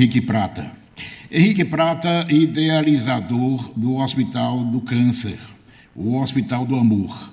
Henrique 0.00 0.20
Prata. 0.20 0.70
Henrique 1.28 1.64
Prata, 1.64 2.24
idealizador 2.30 3.72
do 3.76 3.96
Hospital 3.96 4.64
do 4.66 4.80
Câncer, 4.80 5.40
o 5.92 6.14
Hospital 6.18 6.64
do 6.64 6.76
Amor. 6.76 7.32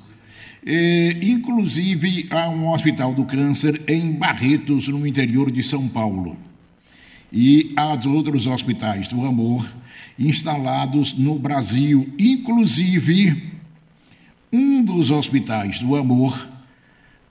E, 0.66 1.16
inclusive, 1.22 2.26
há 2.32 2.50
um 2.50 2.68
Hospital 2.70 3.14
do 3.14 3.24
Câncer 3.24 3.84
em 3.88 4.14
Barretos, 4.14 4.88
no 4.88 5.06
interior 5.06 5.52
de 5.52 5.62
São 5.62 5.88
Paulo. 5.88 6.36
E 7.32 7.72
há 7.78 7.94
outros 8.08 8.48
hospitais 8.48 9.08
do 9.10 9.24
amor 9.24 9.72
instalados 10.18 11.14
no 11.14 11.38
Brasil, 11.38 12.12
inclusive 12.18 13.44
um 14.52 14.84
dos 14.84 15.12
hospitais 15.12 15.78
do 15.78 15.96
amor 15.96 16.55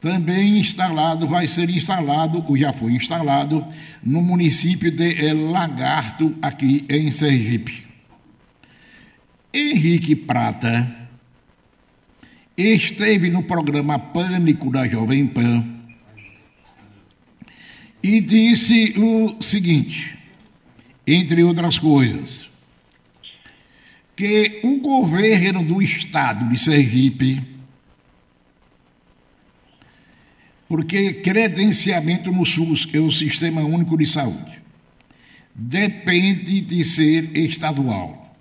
também 0.05 0.59
instalado, 0.59 1.27
vai 1.27 1.48
ser 1.48 1.70
instalado, 1.70 2.45
ou 2.46 2.55
já 2.59 2.75
foi 2.75 2.93
instalado, 2.93 3.66
no 4.02 4.20
município 4.20 4.91
de 4.91 5.32
Lagarto, 5.32 6.37
aqui 6.43 6.84
em 6.91 7.11
Sergipe. 7.11 7.87
Henrique 9.51 10.15
Prata 10.15 11.09
esteve 12.55 13.30
no 13.30 13.45
programa 13.45 13.98
Pânico 13.98 14.70
da 14.70 14.87
Jovem 14.87 15.27
Pan 15.27 15.65
e 18.02 18.21
disse 18.21 18.93
o 18.98 19.43
seguinte, 19.43 20.18
entre 21.07 21.43
outras 21.43 21.79
coisas, 21.79 22.46
que 24.15 24.60
o 24.65 24.80
governo 24.80 25.65
do 25.65 25.80
estado 25.80 26.46
de 26.51 26.59
Sergipe 26.59 27.54
porque 30.74 31.14
credenciamento 31.23 32.33
no 32.33 32.45
SUS, 32.45 32.84
que 32.84 32.96
é 32.96 33.01
o 33.01 33.09
Sistema 33.09 33.60
Único 33.60 33.96
de 33.96 34.06
Saúde, 34.06 34.60
depende 35.55 36.60
de 36.62 36.84
ser 36.84 37.30
estadual. 37.37 38.37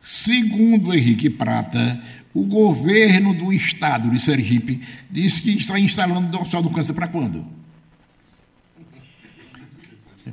Segundo 0.00 0.92
Henrique 0.92 1.30
Prata, 1.30 2.02
o 2.34 2.42
governo 2.42 3.32
do 3.32 3.52
estado 3.52 4.10
de 4.10 4.18
Sergipe 4.18 4.80
disse 5.08 5.40
que 5.40 5.50
está 5.52 5.78
instalando 5.78 6.36
o 6.36 6.40
Hospital 6.40 6.64
do 6.64 6.70
Câncer 6.70 6.94
para 6.94 7.06
quando? 7.06 7.46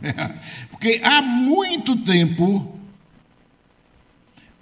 Porque 0.72 1.00
há 1.03 1.22
muito 1.22 1.95
tempo 1.97 2.75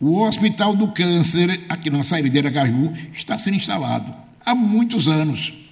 o 0.02 0.20
Hospital 0.20 0.76
do 0.76 0.92
Câncer, 0.92 1.62
aqui 1.70 1.90
na 1.90 2.04
saída 2.04 2.30
de 2.30 2.40
Aracaju, 2.40 2.92
está 3.14 3.40
sendo 3.40 3.56
instalado. 3.56 4.14
Há 4.46 4.54
muitos 4.54 5.08
anos. 5.08 5.63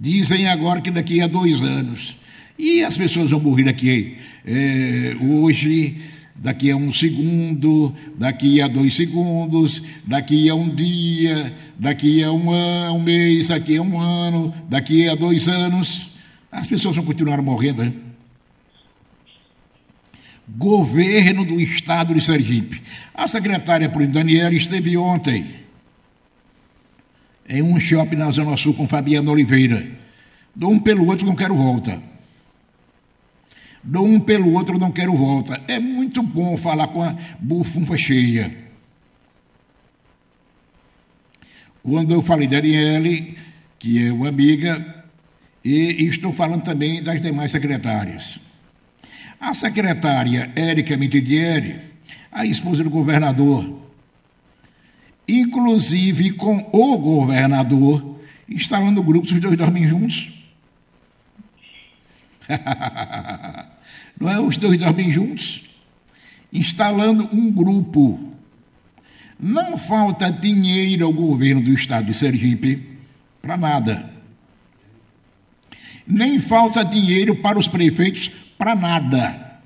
Dizem 0.00 0.48
agora 0.48 0.80
que 0.80 0.90
daqui 0.90 1.20
a 1.20 1.26
dois 1.26 1.60
anos. 1.60 2.16
E 2.58 2.82
as 2.82 2.96
pessoas 2.96 3.30
vão 3.30 3.38
morrer 3.38 3.64
daqui 3.64 4.16
é, 4.46 5.14
hoje, 5.20 5.98
daqui 6.34 6.70
a 6.70 6.76
um 6.76 6.90
segundo, 6.90 7.94
daqui 8.16 8.62
a 8.62 8.66
dois 8.66 8.94
segundos, 8.96 9.82
daqui 10.06 10.48
a 10.48 10.54
um 10.54 10.74
dia, 10.74 11.54
daqui 11.78 12.22
a 12.24 12.32
um, 12.32 12.50
um 12.94 13.02
mês, 13.02 13.48
daqui 13.48 13.76
a 13.76 13.82
um 13.82 14.00
ano, 14.00 14.54
daqui 14.70 15.06
a 15.06 15.14
dois 15.14 15.48
anos. 15.48 16.08
As 16.50 16.66
pessoas 16.66 16.96
vão 16.96 17.04
continuar 17.04 17.42
morrendo? 17.42 17.92
Governo 20.48 21.44
do 21.44 21.60
Estado 21.60 22.14
de 22.14 22.22
Sergipe. 22.22 22.80
A 23.14 23.28
secretária 23.28 23.86
Primo 23.90 24.14
Daniela 24.14 24.54
esteve 24.54 24.96
ontem 24.96 25.60
em 27.50 27.62
um 27.62 27.78
shopping 27.80 28.14
na 28.14 28.30
Zona 28.30 28.56
Sul 28.56 28.72
com 28.72 28.86
Fabiano 28.86 29.30
Oliveira. 29.32 29.84
Dou 30.54 30.70
um 30.70 30.78
pelo 30.78 31.06
outro, 31.06 31.26
não 31.26 31.34
quero 31.34 31.56
volta. 31.56 32.00
Dou 33.82 34.06
um 34.06 34.20
pelo 34.20 34.52
outro, 34.52 34.78
não 34.78 34.92
quero 34.92 35.16
volta. 35.16 35.60
É 35.66 35.80
muito 35.80 36.22
bom 36.22 36.56
falar 36.56 36.86
com 36.88 37.02
a 37.02 37.16
bufunfa 37.40 37.98
cheia. 37.98 38.56
Quando 41.82 42.14
eu 42.14 42.22
falei 42.22 42.46
da 42.46 42.58
Arielle, 42.58 43.36
que 43.78 44.06
é 44.06 44.12
uma 44.12 44.28
amiga, 44.28 45.04
e 45.64 46.04
estou 46.04 46.32
falando 46.32 46.62
também 46.62 47.02
das 47.02 47.20
demais 47.20 47.50
secretárias. 47.50 48.38
A 49.40 49.54
secretária 49.54 50.52
Érica 50.54 50.96
Mitidieri, 50.96 51.80
a 52.30 52.44
esposa 52.44 52.84
do 52.84 52.90
governador, 52.90 53.79
inclusive 55.38 56.32
com 56.32 56.68
o 56.72 56.98
governador, 56.98 58.18
instalando 58.48 59.02
grupos, 59.02 59.30
os 59.30 59.40
dois 59.40 59.56
dormem 59.56 59.86
juntos. 59.86 60.32
Não 64.18 64.28
é? 64.28 64.40
Os 64.40 64.58
dois 64.58 64.78
dormem 64.78 65.12
juntos, 65.12 65.62
instalando 66.52 67.28
um 67.32 67.50
grupo. 67.52 68.34
Não 69.38 69.78
falta 69.78 70.30
dinheiro 70.30 71.06
ao 71.06 71.12
governo 71.12 71.62
do 71.62 71.72
estado 71.72 72.06
de 72.06 72.14
Sergipe 72.14 72.98
para 73.40 73.56
nada. 73.56 74.10
Nem 76.06 76.40
falta 76.40 76.84
dinheiro 76.84 77.36
para 77.36 77.58
os 77.58 77.68
prefeitos 77.68 78.30
para 78.58 78.74
nada. 78.74 79.60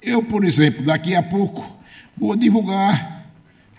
Eu, 0.00 0.24
por 0.24 0.44
exemplo, 0.44 0.82
daqui 0.82 1.14
a 1.14 1.22
pouco 1.22 1.78
vou 2.16 2.34
divulgar 2.34 3.21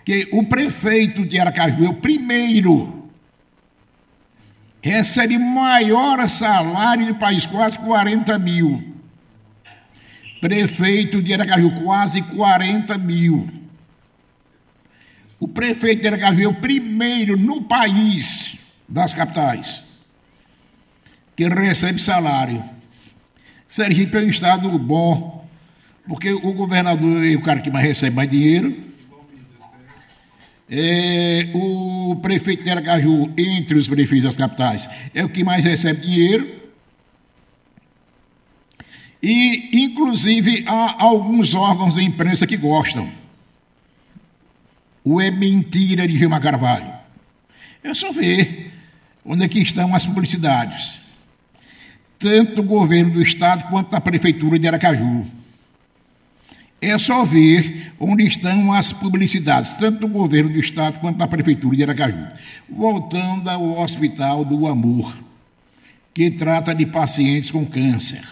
que 0.04 0.28
o 0.32 0.44
prefeito 0.44 1.24
de 1.24 1.40
Aracaju 1.40 1.86
é 1.86 1.88
o 1.88 1.94
primeiro, 1.94 3.08
recebe 4.82 5.38
maior 5.38 6.28
salário 6.28 7.06
do 7.06 7.14
país, 7.14 7.46
quase 7.46 7.78
40 7.78 8.38
mil. 8.38 8.92
Prefeito 10.40 11.22
de 11.22 11.32
Aracaju, 11.32 11.70
quase 11.82 12.20
40 12.20 12.98
mil. 12.98 13.48
O 15.40 15.48
prefeito 15.48 16.02
de 16.02 16.08
Aracaju 16.08 16.42
é 16.42 16.48
o 16.48 16.54
primeiro 16.54 17.38
no 17.38 17.62
país 17.62 18.58
das 18.86 19.14
capitais 19.14 19.82
que 21.34 21.48
recebe 21.48 22.00
salário. 22.00 22.62
Sergipe 23.66 24.18
é 24.18 24.20
um 24.20 24.28
estado 24.28 24.78
bom, 24.78 25.48
porque 26.06 26.30
o 26.30 26.52
governador 26.52 27.26
é 27.26 27.34
o 27.34 27.42
cara 27.42 27.60
que 27.60 27.70
mais 27.70 27.84
recebe 27.84 28.14
mais 28.14 28.30
dinheiro 28.30 28.93
é, 30.76 31.50
o 31.54 32.16
prefeito 32.16 32.64
de 32.64 32.70
Aracaju, 32.70 33.32
entre 33.38 33.78
os 33.78 33.86
prefeitos 33.86 34.24
das 34.24 34.36
capitais, 34.36 34.88
é 35.14 35.24
o 35.24 35.28
que 35.28 35.44
mais 35.44 35.64
recebe 35.64 36.00
dinheiro. 36.00 36.62
E, 39.22 39.84
inclusive, 39.84 40.64
há 40.66 41.00
alguns 41.00 41.54
órgãos 41.54 41.94
da 41.94 42.02
imprensa 42.02 42.44
que 42.44 42.56
gostam. 42.56 43.08
O 45.04 45.20
é 45.20 45.30
mentira 45.30 46.08
de 46.08 46.18
Gilmar 46.18 46.42
Carvalho. 46.42 46.92
É 47.82 47.94
só 47.94 48.10
ver 48.10 48.72
onde 49.24 49.44
é 49.44 49.48
que 49.48 49.60
estão 49.60 49.94
as 49.94 50.04
publicidades. 50.04 50.98
Tanto 52.18 52.56
do 52.56 52.62
governo 52.64 53.12
do 53.12 53.22
Estado 53.22 53.68
quanto 53.70 53.92
da 53.92 54.00
Prefeitura 54.00 54.58
de 54.58 54.66
Aracaju. 54.66 55.24
É 56.86 56.98
só 56.98 57.24
ver 57.24 57.94
onde 57.98 58.26
estão 58.26 58.70
as 58.70 58.92
publicidades, 58.92 59.72
tanto 59.78 60.00
do 60.00 60.08
governo 60.08 60.52
do 60.52 60.58
Estado 60.58 61.00
quanto 61.00 61.16
da 61.16 61.26
Prefeitura 61.26 61.74
de 61.74 61.82
Aracaju. 61.82 62.26
Voltando 62.68 63.48
ao 63.48 63.80
Hospital 63.80 64.44
do 64.44 64.66
Amor, 64.66 65.16
que 66.12 66.30
trata 66.30 66.74
de 66.74 66.84
pacientes 66.84 67.50
com 67.50 67.64
câncer. 67.64 68.22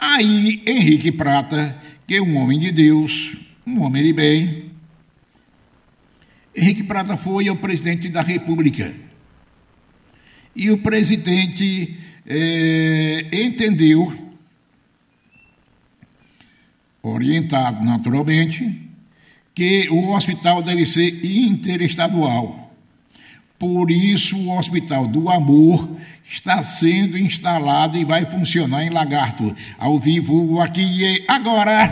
Aí, 0.00 0.62
Henrique 0.66 1.12
Prata, 1.12 1.76
que 2.06 2.14
é 2.14 2.22
um 2.22 2.38
homem 2.38 2.58
de 2.58 2.72
Deus, 2.72 3.36
um 3.66 3.82
homem 3.82 4.02
de 4.02 4.14
bem, 4.14 4.70
Henrique 6.56 6.84
Prata 6.84 7.18
foi 7.18 7.48
ao 7.48 7.56
presidente 7.56 8.08
da 8.08 8.22
República. 8.22 8.94
E 10.56 10.70
o 10.70 10.78
presidente 10.78 11.98
é, 12.26 13.26
entendeu 13.30 14.27
orientado 17.02 17.84
naturalmente 17.84 18.88
que 19.54 19.88
o 19.90 20.14
hospital 20.14 20.62
deve 20.62 20.86
ser 20.86 21.24
interestadual. 21.24 22.68
Por 23.58 23.90
isso, 23.90 24.36
o 24.36 24.56
Hospital 24.56 25.08
do 25.08 25.28
Amor 25.28 25.88
está 26.30 26.62
sendo 26.62 27.18
instalado 27.18 27.98
e 27.98 28.04
vai 28.04 28.24
funcionar 28.24 28.84
em 28.84 28.90
Lagarto, 28.90 29.52
ao 29.76 29.98
vivo 29.98 30.60
aqui 30.60 30.82
e 30.82 31.24
agora. 31.26 31.90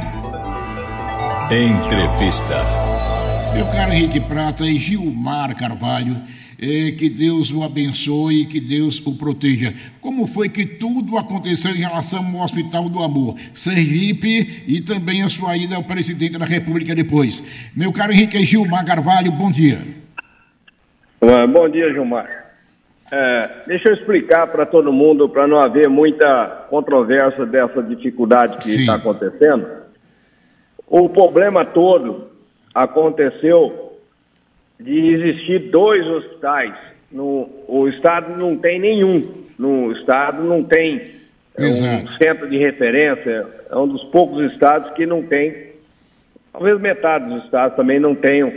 Entrevista. 1.51 2.86
Meu 3.57 3.65
caro 3.69 3.91
Henrique 3.91 4.21
Prata 4.21 4.67
e 4.67 4.75
Gilmar 4.75 5.57
Carvalho, 5.57 6.15
é, 6.61 6.91
que 6.91 7.09
Deus 7.09 7.51
o 7.51 7.63
abençoe 7.63 8.43
e 8.43 8.47
que 8.47 8.61
Deus 8.61 9.01
o 9.07 9.17
proteja. 9.17 9.73
Como 9.99 10.27
foi 10.27 10.51
que 10.51 10.67
tudo 10.67 11.17
aconteceu 11.17 11.71
em 11.71 11.79
relação 11.79 12.23
ao 12.23 12.45
Hospital 12.45 12.91
do 12.91 13.03
Amor, 13.03 13.35
Sergipe 13.55 14.63
e 14.67 14.83
também 14.83 15.23
a 15.23 15.31
sua 15.31 15.57
ida 15.57 15.75
ao 15.75 15.83
presidente 15.85 16.37
da 16.37 16.45
República 16.45 16.95
depois? 16.95 17.43
Meu 17.75 17.91
caro 17.95 18.13
Henrique 18.13 18.39
Gilmar 18.41 18.85
Carvalho, 18.85 19.33
bom 19.33 19.51
dia. 19.51 19.79
Bom 21.51 21.67
dia, 21.71 21.91
Gilmar. 21.95 22.29
É, 23.11 23.51
deixa 23.67 23.89
eu 23.89 23.95
explicar 23.95 24.49
para 24.49 24.67
todo 24.67 24.93
mundo, 24.93 25.31
para 25.31 25.47
não 25.47 25.57
haver 25.59 25.89
muita 25.89 26.67
controvérsia 26.69 27.47
dessa 27.47 27.83
dificuldade 27.83 28.59
que 28.59 28.69
está 28.69 28.97
acontecendo. 28.97 29.67
O 30.87 31.09
problema 31.09 31.65
todo 31.65 32.36
aconteceu 32.77 33.97
de 34.79 35.15
existir 35.15 35.71
dois 35.71 36.07
hospitais. 36.07 36.75
No, 37.11 37.49
o 37.67 37.89
Estado 37.89 38.37
não 38.37 38.57
tem 38.57 38.79
nenhum. 38.79 39.45
No 39.59 39.91
Estado 39.93 40.43
não 40.43 40.63
tem 40.63 41.13
é, 41.57 41.67
um 41.67 42.09
centro 42.23 42.49
de 42.51 42.59
referência. 42.59 43.47
É 43.71 43.77
um 43.77 43.89
dos 43.89 44.05
poucos 44.05 44.53
estados 44.53 44.93
que 44.93 45.07
não 45.07 45.23
tem. 45.23 45.73
Talvez 46.53 46.79
metade 46.79 47.31
dos 47.33 47.45
estados 47.45 47.77
também 47.77 47.99
não 47.99 48.15
tenham 48.15 48.53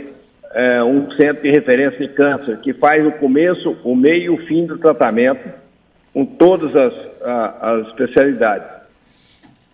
é, 0.52 0.82
um 0.84 1.10
centro 1.12 1.42
de 1.42 1.50
referência 1.50 1.98
de 1.98 2.08
câncer, 2.08 2.58
que 2.58 2.74
faz 2.74 3.06
o 3.06 3.12
começo, 3.12 3.76
o 3.82 3.96
meio 3.96 4.22
e 4.22 4.30
o 4.30 4.46
fim 4.46 4.66
do 4.66 4.76
tratamento, 4.78 5.48
com 6.12 6.26
todas 6.26 6.74
as, 6.76 6.92
a, 7.22 7.70
as 7.70 7.86
especialidades. 7.88 8.68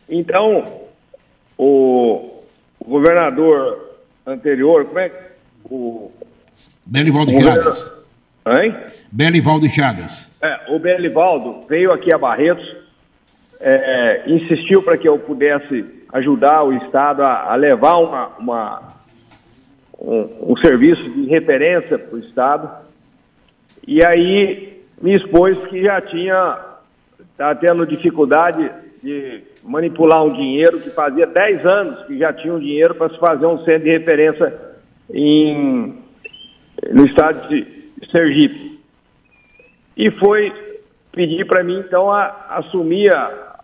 Então, 0.09 0.83
o, 1.59 2.43
o, 2.79 2.85
governador 2.85 3.86
anterior, 4.27 4.85
como 4.85 4.99
é 4.99 5.09
que. 5.09 5.17
O, 5.71 6.11
Belivaldo 6.85 7.33
Chagas. 7.33 7.93
Hein? 8.47 8.77
Belivaldo 9.11 9.69
Chagas. 9.69 10.31
É, 10.41 10.75
o 10.75 10.79
Belivaldo 10.79 11.67
veio 11.69 11.93
aqui 11.93 12.15
a 12.15 12.19
Barretos, 12.19 12.77
é, 13.59 14.23
insistiu 14.27 14.83
para 14.83 14.97
que 14.97 15.09
eu 15.09 15.19
pudesse 15.19 15.85
ajudar 16.13 16.63
o 16.63 16.73
Estado 16.73 17.23
a, 17.23 17.53
a 17.53 17.57
levar 17.57 17.97
uma, 17.97 18.29
uma 18.39 18.97
um, 19.99 20.53
um 20.53 20.57
serviço 20.57 21.03
de 21.11 21.27
referência 21.27 21.99
para 21.99 22.17
o 22.17 22.21
Estado. 22.21 22.71
E 23.87 24.05
aí 24.05 24.83
me 25.01 25.15
expôs 25.15 25.59
que 25.69 25.83
já 25.83 26.01
tinha, 26.01 26.59
está 27.33 27.55
tendo 27.55 27.87
dificuldade 27.87 28.71
de 29.03 29.43
manipular 29.65 30.25
um 30.25 30.33
dinheiro 30.33 30.81
que 30.81 30.91
fazia 30.91 31.27
10 31.27 31.67
anos 31.67 32.07
que 32.07 32.19
já 32.19 32.33
tinha 32.33 32.55
um 32.55 32.59
dinheiro 32.59 32.95
para 32.95 33.11
se 33.11 33.19
fazer 33.19 33.47
um 33.47 33.59
centro 33.65 33.85
de 33.85 33.91
referência 33.91 34.55
em, 35.13 35.99
no 36.93 37.07
estado 37.07 37.49
de 37.49 37.67
Sergipe. 38.11 38.81
E 39.97 40.11
foi 40.11 40.53
pedir 41.13 41.47
para 41.47 41.65
mim, 41.65 41.79
então, 41.79 42.11
a, 42.11 42.27
assumir, 42.51 43.15
a, 43.15 43.55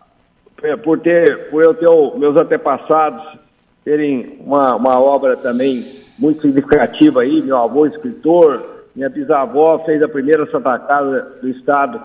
por, 0.83 0.99
ter, 0.99 1.49
por 1.49 1.63
eu 1.63 1.73
ter 1.73 1.87
o, 1.87 2.17
meus 2.17 2.35
antepassados 2.35 3.39
terem 3.83 4.37
uma, 4.39 4.75
uma 4.75 4.99
obra 4.99 5.37
também 5.37 6.01
muito 6.17 6.41
significativa 6.41 7.21
aí, 7.21 7.41
meu 7.41 7.57
avô 7.57 7.85
escritor, 7.85 8.85
minha 8.95 9.09
bisavó 9.09 9.79
fez 9.79 10.01
a 10.01 10.07
primeira 10.07 10.49
Santa 10.49 10.79
Casa 10.79 11.37
do 11.41 11.49
Estado 11.49 12.01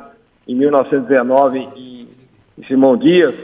em 0.47 0.55
1919 0.55 1.59
em, 1.77 2.09
Simão 2.67 2.97
Dias, 2.97 3.35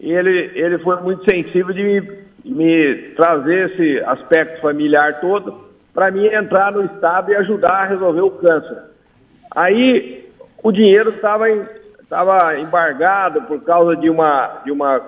e 0.00 0.12
ele, 0.12 0.50
ele 0.54 0.78
foi 0.78 1.00
muito 1.00 1.24
sensível 1.30 1.72
de 1.72 1.82
me, 1.82 2.18
me 2.44 2.94
trazer 3.16 3.70
esse 3.70 4.00
aspecto 4.04 4.60
familiar 4.60 5.20
todo 5.20 5.64
para 5.92 6.10
mim 6.10 6.26
entrar 6.26 6.72
no 6.72 6.84
Estado 6.84 7.30
e 7.30 7.36
ajudar 7.36 7.82
a 7.82 7.86
resolver 7.86 8.22
o 8.22 8.30
câncer. 8.30 8.82
Aí 9.54 10.28
o 10.62 10.72
dinheiro 10.72 11.10
estava 11.10 11.48
estava 12.04 12.58
embargado 12.58 13.42
por 13.42 13.60
causa 13.62 13.96
de 13.96 14.10
uma, 14.10 14.60
de 14.64 14.70
uma, 14.70 15.00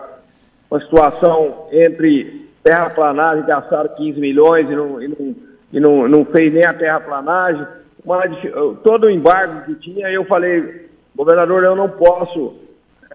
uma 0.71 0.81
situação 0.81 1.69
entre 1.71 2.49
terraplanagem, 2.63 3.45
gastaram 3.45 3.91
15 3.97 4.19
milhões 4.19 4.69
e 4.69 4.75
não, 4.75 5.03
e 5.03 5.09
não, 5.09 5.37
e 5.73 5.81
não, 5.81 6.09
não 6.09 6.25
fez 6.25 6.53
nem 6.53 6.65
a 6.65 6.73
terraplanagem. 6.73 7.67
Uma, 8.05 8.23
todo 8.83 9.07
o 9.07 9.11
embargo 9.11 9.67
que 9.67 9.75
tinha, 9.77 10.11
eu 10.11 10.25
falei, 10.25 10.89
governador, 11.15 11.63
eu 11.63 11.77
não 11.77 11.89
posso 11.89 12.66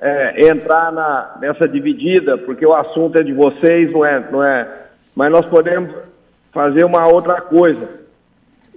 é, 0.01 0.47
entrar 0.47 0.91
na, 0.91 1.37
nessa 1.39 1.67
dividida, 1.67 2.37
porque 2.37 2.65
o 2.65 2.73
assunto 2.73 3.19
é 3.19 3.23
de 3.23 3.33
vocês, 3.33 3.91
não 3.91 4.03
é, 4.03 4.19
não 4.31 4.43
é. 4.43 4.67
Mas 5.15 5.31
nós 5.31 5.45
podemos 5.45 5.93
fazer 6.51 6.83
uma 6.83 7.07
outra 7.07 7.39
coisa. 7.39 7.87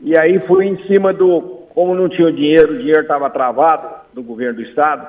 E 0.02 0.16
aí 0.16 0.38
fui 0.40 0.66
em 0.66 0.76
cima 0.86 1.12
do. 1.12 1.64
Como 1.74 1.94
não 1.94 2.08
tinha 2.08 2.30
dinheiro, 2.30 2.74
o 2.74 2.78
dinheiro 2.78 3.00
estava 3.00 3.28
travado 3.30 3.88
do 4.12 4.22
governo 4.22 4.56
do 4.56 4.62
Estado, 4.62 5.08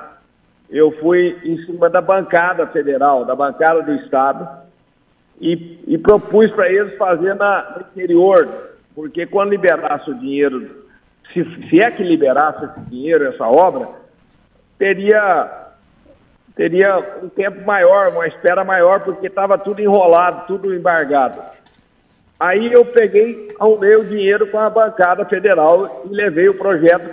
eu 0.68 0.90
fui 1.00 1.38
em 1.44 1.58
cima 1.58 1.88
da 1.88 2.00
bancada 2.00 2.66
federal, 2.66 3.24
da 3.24 3.36
bancada 3.36 3.82
do 3.82 3.94
Estado, 3.94 4.48
e, 5.40 5.78
e 5.86 5.96
propus 5.96 6.50
para 6.50 6.68
eles 6.68 6.96
fazer 6.96 7.34
na, 7.34 7.76
no 7.76 7.82
interior, 7.82 8.48
porque 8.94 9.26
quando 9.26 9.50
liberasse 9.50 10.10
o 10.10 10.18
dinheiro, 10.18 10.84
se, 11.32 11.44
se 11.68 11.80
é 11.80 11.90
que 11.90 12.02
liberasse 12.02 12.64
esse 12.64 12.80
dinheiro, 12.90 13.26
essa 13.26 13.46
obra, 13.46 13.88
teria, 14.78 15.65
teria 16.56 16.98
um 17.22 17.28
tempo 17.28 17.64
maior, 17.64 18.08
uma 18.08 18.26
espera 18.26 18.64
maior, 18.64 19.00
porque 19.00 19.26
estava 19.28 19.58
tudo 19.58 19.80
enrolado, 19.80 20.46
tudo 20.46 20.74
embargado. 20.74 21.40
Aí 22.40 22.72
eu 22.72 22.84
peguei, 22.84 23.48
arrumei 23.60 23.96
o 23.96 24.04
dinheiro 24.04 24.46
com 24.48 24.58
a 24.58 24.68
bancada 24.68 25.24
federal 25.24 26.02
e 26.10 26.14
levei 26.14 26.48
o 26.48 26.58
projeto 26.58 27.10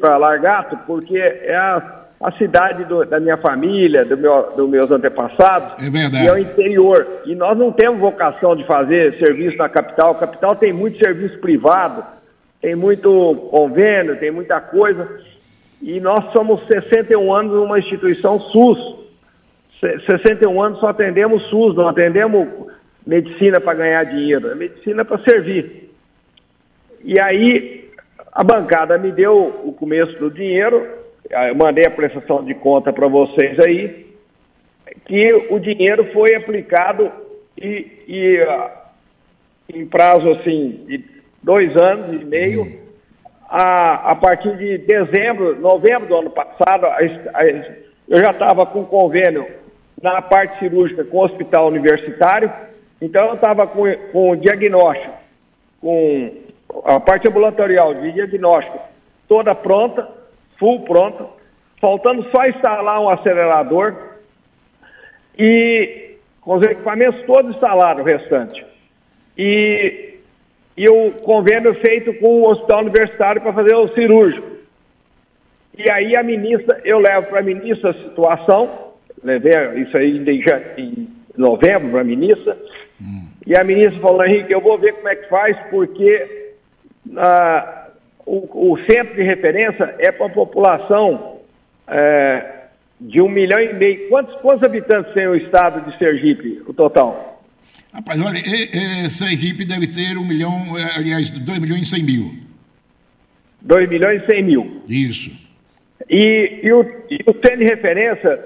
para 0.00 0.16
Largato, 0.16 0.78
porque 0.86 1.18
é 1.18 1.54
a 1.54 2.00
a 2.20 2.30
cidade 2.32 2.84
do, 2.84 3.04
da 3.06 3.18
minha 3.18 3.38
família, 3.38 4.04
do 4.04 4.16
meu, 4.16 4.52
dos 4.54 4.68
meus 4.68 4.90
antepassados, 4.90 5.72
é 5.82 5.88
verdade. 5.88 6.24
e 6.24 6.28
é 6.28 6.32
o 6.32 6.38
interior. 6.38 7.06
E 7.24 7.34
nós 7.34 7.56
não 7.56 7.72
temos 7.72 7.98
vocação 7.98 8.54
de 8.54 8.66
fazer 8.66 9.18
serviço 9.18 9.56
na 9.56 9.70
capital. 9.70 10.10
A 10.12 10.18
capital 10.18 10.54
tem 10.54 10.70
muito 10.70 10.98
serviço 10.98 11.38
privado, 11.38 12.04
tem 12.60 12.76
muito 12.76 13.48
convênio, 13.50 14.18
tem 14.18 14.30
muita 14.30 14.60
coisa. 14.60 15.08
E 15.80 15.98
nós 16.00 16.32
somos 16.32 16.66
61 16.66 17.32
anos 17.32 17.52
uma 17.54 17.78
instituição 17.78 18.38
SUS. 18.40 19.00
61 19.80 20.62
anos 20.62 20.80
só 20.80 20.88
atendemos 20.88 21.42
SUS, 21.48 21.74
não 21.74 21.88
atendemos 21.88 22.46
medicina 23.06 23.58
para 23.60 23.74
ganhar 23.78 24.04
dinheiro, 24.04 24.50
é 24.50 24.54
medicina 24.54 25.04
para 25.04 25.22
servir. 25.24 25.90
E 27.02 27.18
aí 27.18 27.90
a 28.30 28.44
bancada 28.44 28.98
me 28.98 29.10
deu 29.10 29.62
o 29.64 29.72
começo 29.72 30.18
do 30.18 30.30
dinheiro, 30.30 30.86
ah, 31.32 31.48
eu 31.48 31.54
mandei 31.54 31.86
a 31.86 31.90
prestação 31.90 32.44
de 32.44 32.54
conta 32.54 32.92
para 32.92 33.08
vocês 33.08 33.58
aí, 33.58 34.14
que 35.06 35.32
o 35.50 35.58
dinheiro 35.58 36.12
foi 36.12 36.34
aplicado 36.34 37.10
e, 37.56 37.86
e 38.06 38.40
uh, 38.40 38.70
em 39.72 39.86
prazo 39.86 40.30
assim 40.30 40.84
de 40.86 41.04
dois 41.42 41.76
anos 41.76 42.20
e 42.20 42.24
meio, 42.24 42.80
a, 43.50 44.12
a 44.12 44.14
partir 44.14 44.56
de 44.56 44.78
dezembro, 44.78 45.60
novembro 45.60 46.06
do 46.06 46.16
ano 46.16 46.30
passado, 46.30 46.86
a, 46.86 46.98
a, 47.34 47.44
eu 48.08 48.20
já 48.20 48.30
estava 48.30 48.64
com 48.64 48.84
convênio 48.84 49.44
na 50.00 50.22
parte 50.22 50.60
cirúrgica 50.60 51.04
com 51.04 51.18
o 51.18 51.24
hospital 51.24 51.66
universitário, 51.66 52.50
então 53.02 53.26
eu 53.26 53.34
estava 53.34 53.66
com, 53.66 53.82
com 54.12 54.36
diagnóstico, 54.36 55.14
com 55.80 56.32
a 56.84 57.00
parte 57.00 57.26
ambulatorial 57.26 57.92
de 57.94 58.12
diagnóstico 58.12 58.78
toda 59.26 59.54
pronta, 59.54 60.08
full 60.58 60.82
pronta, 60.84 61.26
faltando 61.80 62.28
só 62.30 62.46
instalar 62.46 63.00
um 63.00 63.08
acelerador 63.08 63.96
e 65.36 66.16
com 66.40 66.54
os 66.54 66.62
equipamentos 66.62 67.24
todos 67.26 67.54
instalados, 67.54 68.02
o 68.02 68.06
restante. 68.06 68.64
E, 69.36 70.09
e 70.80 70.88
o 70.88 71.10
convênio 71.10 71.74
feito 71.74 72.14
com 72.14 72.40
o 72.40 72.50
hospital 72.50 72.80
universitário 72.80 73.42
para 73.42 73.52
fazer 73.52 73.74
o 73.74 73.88
cirúrgico. 73.88 74.48
E 75.76 75.90
aí 75.90 76.16
a 76.16 76.22
ministra, 76.22 76.80
eu 76.86 76.98
levo 76.98 77.26
para 77.26 77.40
a 77.40 77.42
ministra 77.42 77.90
a 77.90 77.94
situação, 77.94 78.94
levei 79.22 79.52
isso 79.82 79.94
aí 79.94 80.16
em 80.78 81.06
novembro 81.36 81.90
para 81.90 82.00
a 82.00 82.04
ministra, 82.04 82.56
hum. 82.98 83.28
e 83.46 83.54
a 83.54 83.62
ministra 83.62 84.00
falou, 84.00 84.24
Henrique, 84.24 84.50
eu 84.50 84.62
vou 84.62 84.78
ver 84.78 84.94
como 84.94 85.08
é 85.10 85.16
que 85.16 85.28
faz, 85.28 85.54
porque 85.68 86.54
ah, 87.14 87.88
o, 88.24 88.72
o 88.72 88.78
centro 88.90 89.16
de 89.16 89.22
referência 89.22 89.94
é 89.98 90.10
para 90.10 90.28
a 90.28 90.30
população 90.30 91.40
é, 91.88 92.42
de 92.98 93.20
um 93.20 93.28
milhão 93.28 93.60
e 93.60 93.74
meio. 93.74 94.08
Quantos, 94.08 94.34
quantos 94.36 94.64
habitantes 94.64 95.12
tem 95.12 95.26
o 95.26 95.34
estado 95.34 95.82
de 95.82 95.98
Sergipe, 95.98 96.62
o 96.66 96.72
total? 96.72 97.29
Rapaz, 97.92 98.20
olha, 98.20 98.38
é, 98.38 99.08
Sergipe 99.10 99.64
deve 99.64 99.88
ter 99.88 100.16
um 100.16 100.24
milhão, 100.24 100.78
é, 100.78 100.96
aliás, 100.96 101.28
dois 101.30 101.58
milhões 101.58 101.82
e 101.82 101.86
cem 101.86 102.04
mil. 102.04 102.32
Dois 103.60 103.88
milhões 103.88 104.22
e 104.22 104.26
cem 104.26 104.42
mil. 104.44 104.82
Isso. 104.88 105.30
E, 106.08 106.60
e, 106.62 106.72
o, 106.72 106.82
e 107.10 107.18
o 107.26 107.32
centro 107.32 107.58
de 107.58 107.64
referência 107.64 108.38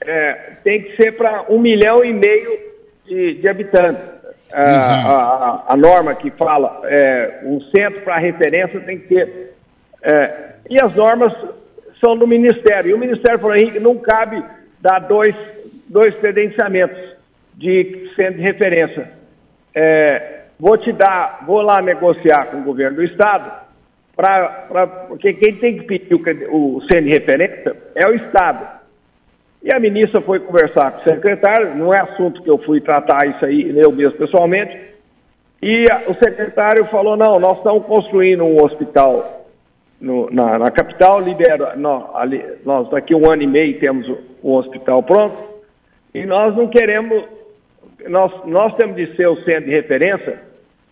é, 0.00 0.32
tem 0.62 0.82
que 0.82 0.96
ser 0.96 1.12
para 1.16 1.44
um 1.48 1.58
milhão 1.58 2.04
e 2.04 2.12
meio 2.12 2.58
de, 3.04 3.34
de 3.34 3.48
habitantes. 3.48 4.14
A, 4.52 4.62
a, 4.62 5.72
a, 5.72 5.76
norma 5.76 6.14
que 6.14 6.30
fala 6.30 6.80
é, 6.84 7.40
um 7.42 7.60
centro 7.60 8.02
para 8.02 8.18
referência 8.18 8.78
tem 8.80 9.00
que 9.00 9.08
ter. 9.08 9.54
É, 10.00 10.52
e 10.70 10.80
as 10.80 10.94
normas 10.94 11.32
são 12.00 12.16
do 12.16 12.26
Ministério. 12.26 12.90
E 12.90 12.94
o 12.94 12.98
Ministério 12.98 13.40
falou, 13.40 13.56
Henrique, 13.56 13.80
não 13.80 13.98
cabe 13.98 14.40
dar 14.80 15.00
dois, 15.00 15.34
dois 15.88 16.14
credenciamentos 16.14 17.13
de 17.56 18.10
centro 18.16 18.34
de 18.34 18.42
referência. 18.42 19.12
É, 19.74 20.44
vou 20.58 20.76
te 20.76 20.92
dar, 20.92 21.44
vou 21.46 21.60
lá 21.60 21.80
negociar 21.80 22.46
com 22.46 22.58
o 22.58 22.64
governo 22.64 22.96
do 22.96 23.04
Estado 23.04 23.64
pra, 24.16 24.48
pra, 24.68 24.86
porque 24.86 25.32
quem 25.34 25.54
tem 25.56 25.78
que 25.78 25.84
pedir 25.84 26.14
o, 26.14 26.76
o 26.76 26.80
CN 26.82 27.08
referência 27.10 27.76
é 27.94 28.06
o 28.06 28.14
Estado. 28.14 28.74
E 29.62 29.72
a 29.72 29.80
ministra 29.80 30.20
foi 30.20 30.40
conversar 30.40 30.92
com 30.92 31.00
o 31.00 31.04
secretário, 31.04 31.74
não 31.74 31.92
é 31.92 32.00
assunto 32.00 32.42
que 32.42 32.50
eu 32.50 32.58
fui 32.58 32.80
tratar 32.82 33.26
isso 33.26 33.44
aí, 33.46 33.74
eu 33.78 33.90
mesmo 33.90 34.18
pessoalmente, 34.18 34.78
e 35.62 35.86
a, 35.90 36.02
o 36.06 36.14
secretário 36.16 36.84
falou, 36.86 37.16
não, 37.16 37.40
nós 37.40 37.56
estamos 37.56 37.86
construindo 37.86 38.44
um 38.44 38.62
hospital 38.62 39.46
no, 39.98 40.28
na, 40.30 40.58
na, 40.58 40.70
capital, 40.70 41.18
libera, 41.18 41.74
nós, 41.76 42.04
ali, 42.14 42.44
nós 42.62 42.90
daqui 42.90 43.14
um 43.14 43.30
ano 43.30 43.42
e 43.42 43.46
meio 43.46 43.80
temos 43.80 44.06
um 44.42 44.52
hospital 44.52 45.02
pronto, 45.02 45.34
e 46.12 46.26
nós 46.26 46.54
não 46.54 46.68
queremos, 46.68 47.24
nós, 48.08 48.32
nós 48.44 48.74
temos 48.76 48.96
de 48.96 49.14
ser 49.16 49.28
o 49.28 49.36
centro 49.44 49.66
de 49.66 49.70
referência, 49.70 50.40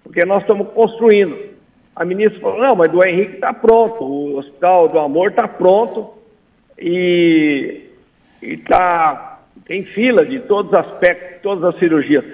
porque 0.02 0.24
nós 0.24 0.42
estamos 0.42 0.68
construindo. 0.68 1.52
A 1.94 2.04
ministra 2.04 2.40
falou, 2.40 2.58
não, 2.58 2.74
mas 2.74 2.90
do 2.90 3.06
Henrique 3.06 3.34
está 3.34 3.52
pronto, 3.52 4.02
o 4.02 4.38
Hospital 4.38 4.88
do 4.88 4.98
Amor 4.98 5.30
está 5.30 5.46
pronto 5.46 6.14
e 6.78 7.90
está 8.40 9.40
em 9.68 9.84
fila 9.84 10.24
de 10.24 10.40
todos 10.40 10.72
os 10.72 10.78
aspectos, 10.78 11.42
todas 11.42 11.64
as 11.64 11.78
cirurgias. 11.78 12.24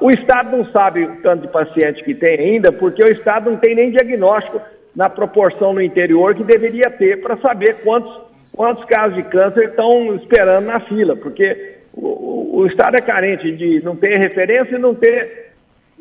O 0.00 0.10
Estado 0.10 0.56
não 0.56 0.64
sabe 0.66 1.04
o 1.04 1.22
tanto 1.22 1.42
de 1.42 1.52
paciente 1.52 2.02
que 2.04 2.14
tem 2.14 2.38
ainda, 2.38 2.72
porque 2.72 3.02
o 3.02 3.08
Estado 3.08 3.50
não 3.50 3.56
tem 3.58 3.74
nem 3.74 3.90
diagnóstico 3.90 4.60
na 4.94 5.08
proporção 5.08 5.72
no 5.72 5.80
interior 5.80 6.34
que 6.34 6.42
deveria 6.44 6.90
ter 6.90 7.20
para 7.20 7.36
saber 7.38 7.76
quantos, 7.82 8.12
quantos 8.52 8.84
casos 8.84 9.14
de 9.14 9.22
câncer 9.24 9.68
estão 9.68 10.14
esperando 10.16 10.66
na 10.66 10.80
fila, 10.80 11.16
porque 11.16 11.77
o, 11.92 12.60
o, 12.60 12.66
Estado 12.66 12.96
é 12.96 13.00
carente 13.00 13.50
de 13.52 13.82
não 13.82 13.96
ter 13.96 14.18
referência 14.18 14.76
e 14.76 14.78
não 14.78 14.94
ter, 14.94 15.52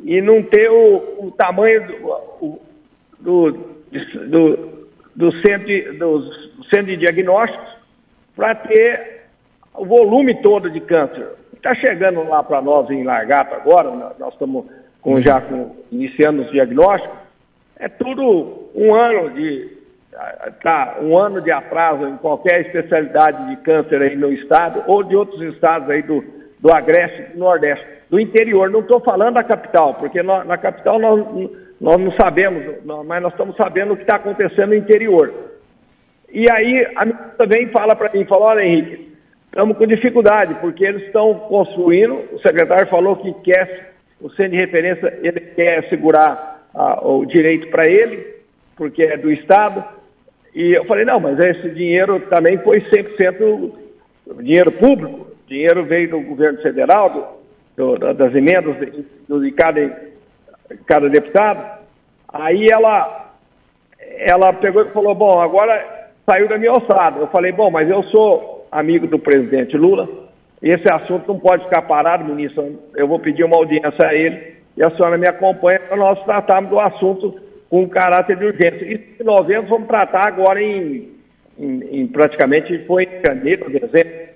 e 0.03 0.21
não 0.21 0.43
ter 0.43 0.69
o, 0.69 1.25
o 1.25 1.31
tamanho 1.37 1.87
do, 1.87 2.59
do, 3.19 3.51
do, 4.27 4.87
do, 5.15 5.31
centro 5.41 5.97
do 5.97 6.65
centro 6.65 6.87
de 6.87 6.97
diagnósticos 6.97 7.67
para 8.35 8.55
ter 8.55 9.25
o 9.73 9.85
volume 9.85 10.41
todo 10.41 10.69
de 10.69 10.79
câncer. 10.81 11.27
Está 11.53 11.73
chegando 11.75 12.27
lá 12.27 12.43
para 12.43 12.61
nós 12.61 12.89
em 12.89 13.03
Largato 13.03 13.55
agora, 13.55 14.13
nós 14.19 14.33
estamos 14.33 14.65
com, 15.01 15.21
já 15.21 15.41
com, 15.41 15.75
iniciando 15.91 16.43
os 16.43 16.51
diagnósticos, 16.51 17.17
é 17.79 17.87
tudo 17.87 18.69
um 18.75 18.93
ano 18.93 19.29
de 19.31 19.76
tá, 20.63 20.97
um 21.01 21.17
ano 21.17 21.41
de 21.41 21.51
atraso 21.51 22.07
em 22.07 22.17
qualquer 22.17 22.61
especialidade 22.61 23.49
de 23.49 23.57
câncer 23.57 24.01
aí 24.01 24.15
no 24.15 24.31
estado 24.31 24.83
ou 24.87 25.03
de 25.03 25.15
outros 25.15 25.41
estados 25.53 25.89
aí 25.89 26.01
do, 26.01 26.23
do 26.59 26.71
Agreste 26.71 27.33
do 27.33 27.39
Nordeste, 27.39 27.85
do 28.09 28.19
interior. 28.19 28.69
Não 28.69 28.79
estou 28.79 28.99
falando 28.99 29.35
da 29.35 29.43
capital, 29.43 29.95
porque 29.95 30.23
nós, 30.23 30.45
na 30.47 30.57
capital 30.57 30.99
nós, 30.99 31.49
nós 31.79 31.97
não 31.97 32.11
sabemos, 32.13 32.63
mas 33.05 33.21
nós 33.21 33.33
estamos 33.33 33.55
sabendo 33.55 33.93
o 33.93 33.95
que 33.95 34.03
está 34.03 34.15
acontecendo 34.15 34.69
no 34.69 34.75
interior. 34.75 35.33
E 36.29 36.49
aí 36.51 36.85
a 36.95 37.05
minha 37.05 37.17
também 37.37 37.67
fala 37.67 37.95
para 37.95 38.11
mim, 38.11 38.25
fala, 38.25 38.45
olha 38.45 38.65
Henrique, 38.65 39.15
estamos 39.45 39.77
com 39.77 39.87
dificuldade, 39.87 40.55
porque 40.55 40.83
eles 40.83 41.03
estão 41.03 41.33
construindo, 41.33 42.23
o 42.33 42.39
secretário 42.39 42.87
falou 42.87 43.15
que 43.15 43.33
quer, 43.51 43.93
o 44.19 44.29
centro 44.31 44.57
de 44.57 44.57
referência, 44.57 45.19
ele 45.21 45.39
quer 45.39 45.87
segurar 45.89 46.67
ah, 46.73 46.99
o 47.07 47.25
direito 47.25 47.69
para 47.69 47.85
ele, 47.87 48.35
porque 48.75 49.03
é 49.03 49.17
do 49.17 49.31
Estado, 49.31 49.83
e 50.57 50.73
eu 50.73 50.85
falei, 50.85 51.05
não, 51.05 51.19
mas 51.19 51.37
esse 51.37 51.69
dinheiro 51.69 52.19
também 52.21 52.57
foi 52.57 52.81
100% 52.81 53.73
dinheiro 54.41 54.71
público, 54.71 55.27
dinheiro 55.45 55.85
veio 55.85 56.09
do 56.09 56.21
governo 56.21 56.59
federal, 56.63 57.39
do, 57.75 57.95
do, 57.95 58.13
das 58.15 58.33
emendas 58.33 58.75
de, 58.79 59.05
de 59.39 59.51
cada, 59.51 60.09
cada 60.87 61.09
deputado. 61.09 61.83
Aí 62.27 62.69
ela, 62.71 63.35
ela 64.17 64.51
pegou 64.51 64.81
e 64.81 64.89
falou, 64.89 65.13
bom, 65.13 65.39
agora 65.39 66.09
saiu 66.27 66.47
da 66.47 66.57
minha 66.57 66.71
alçada. 66.71 67.19
Eu 67.19 67.27
falei, 67.27 67.51
bom, 67.51 67.69
mas 67.69 67.87
eu 67.87 68.01
sou 68.05 68.67
amigo 68.71 69.05
do 69.05 69.19
presidente 69.19 69.77
Lula, 69.77 70.09
esse 70.59 70.91
assunto 70.91 71.27
não 71.27 71.39
pode 71.39 71.65
ficar 71.65 71.83
parado, 71.83 72.25
ministro. 72.25 72.79
Eu 72.95 73.07
vou 73.07 73.19
pedir 73.19 73.43
uma 73.43 73.57
audiência 73.57 74.07
a 74.07 74.15
ele 74.15 74.55
e 74.75 74.81
a 74.83 74.89
senhora 74.89 75.19
me 75.19 75.27
acompanha 75.27 75.81
para 75.81 75.97
nós 75.97 76.19
tratarmos 76.23 76.71
do 76.71 76.79
assunto 76.79 77.39
com 77.69 77.87
caráter 77.87 78.37
de 78.37 78.45
urgência. 78.45 78.85
E 78.85 79.21
em 79.21 79.23
novembro 79.23 79.69
vamos 79.69 79.87
tratar 79.87 80.27
agora 80.27 80.61
em, 80.61 81.09
em, 81.57 82.01
em 82.01 82.07
praticamente 82.07 82.85
foi 82.85 83.03
em 83.03 83.21
janeiro, 83.25 83.69
dezembro. 83.69 84.27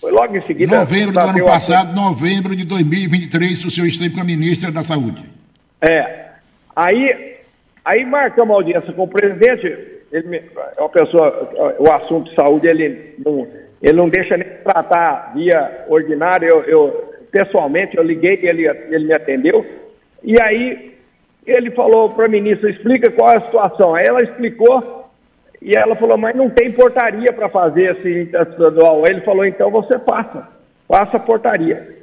Foi 0.00 0.12
logo 0.12 0.36
em 0.36 0.40
seguida. 0.42 0.78
Novembro 0.78 1.12
do 1.12 1.20
ano 1.20 1.44
passado, 1.44 1.94
novembro 1.94 2.54
de 2.54 2.64
2023, 2.64 3.64
o 3.64 3.70
senhor 3.70 3.86
esteve 3.88 4.14
com 4.14 4.20
a 4.20 4.24
ministra 4.24 4.70
da 4.70 4.82
Saúde. 4.82 5.24
É. 5.80 6.26
Aí, 6.74 7.36
aí 7.84 8.04
marcamos 8.04 8.54
audiência 8.54 8.92
com 8.92 9.02
o 9.02 9.08
presidente. 9.08 9.66
Ele, 10.12 10.36
é 10.76 10.80
uma 10.80 10.88
pessoa, 10.88 11.76
o 11.78 11.92
assunto 11.92 12.30
de 12.30 12.36
saúde, 12.36 12.68
ele 12.68 13.14
não, 13.24 13.46
ele 13.82 13.92
não 13.92 14.08
deixa 14.08 14.36
nem 14.36 14.48
tratar 14.62 15.32
via 15.34 15.84
ordinária. 15.88 16.46
Eu, 16.46 16.62
eu 16.62 17.14
pessoalmente, 17.32 17.96
eu 17.96 18.04
liguei, 18.04 18.38
ele, 18.42 18.68
ele 18.68 19.06
me 19.06 19.14
atendeu. 19.14 19.66
E 20.22 20.40
aí 20.40 20.97
ele 21.50 21.70
falou 21.70 22.10
para 22.10 22.26
a 22.26 22.28
ministra, 22.28 22.70
explica 22.70 23.10
qual 23.10 23.30
é 23.30 23.36
a 23.36 23.40
situação. 23.40 23.94
Aí 23.94 24.06
ela 24.06 24.22
explicou 24.22 25.08
e 25.60 25.74
ela 25.74 25.96
falou, 25.96 26.16
mas 26.16 26.36
não 26.36 26.50
tem 26.50 26.70
portaria 26.70 27.32
para 27.32 27.48
fazer 27.48 27.96
esse 27.96 28.22
interestadual. 28.22 29.04
Aí 29.04 29.12
ele 29.12 29.20
falou, 29.22 29.44
então 29.44 29.70
você 29.70 29.98
faça, 29.98 30.46
faça 30.86 31.16
a 31.16 31.20
portaria. 31.20 31.96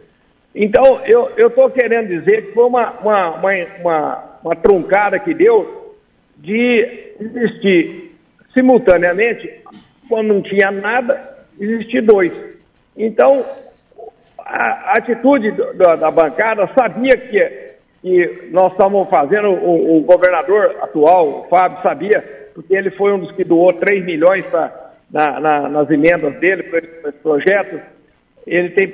Então, 0.53 1.01
eu 1.05 1.29
estou 1.37 1.69
querendo 1.69 2.07
dizer 2.07 2.47
que 2.47 2.53
foi 2.53 2.65
uma, 2.65 2.91
uma, 3.01 3.29
uma, 3.31 3.51
uma, 3.81 4.23
uma 4.43 4.55
truncada 4.55 5.19
que 5.19 5.33
deu 5.33 5.95
de 6.37 7.13
existir 7.19 8.15
simultaneamente, 8.53 9.51
quando 10.07 10.27
não 10.27 10.41
tinha 10.41 10.71
nada, 10.71 11.37
existir 11.59 12.01
dois. 12.01 12.31
Então, 12.95 13.45
a, 14.39 14.91
a 14.91 14.93
atitude 14.93 15.51
do, 15.51 15.73
do, 15.73 15.97
da 15.97 16.09
bancada 16.09 16.69
sabia 16.77 17.17
que 17.17 17.64
que 18.05 18.49
nós 18.51 18.71
estamos 18.71 19.09
fazendo, 19.09 19.49
o, 19.49 19.97
o, 19.97 20.01
governador 20.01 20.75
atual, 20.79 21.27
o 21.27 21.43
Fábio, 21.49 21.81
sabia, 21.81 22.51
porque 22.53 22.75
ele 22.75 22.91
foi 22.91 23.11
um 23.11 23.17
dos 23.17 23.31
que 23.31 23.43
doou 23.43 23.73
3 23.73 24.05
milhões 24.05 24.45
pra, 24.45 24.91
na, 25.11 25.39
na, 25.39 25.69
nas 25.69 25.89
emendas 25.89 26.35
dele 26.35 26.61
para 26.61 26.77
esse, 26.77 27.17
projeto, 27.23 27.81
ele 28.45 28.69
tem, 28.69 28.93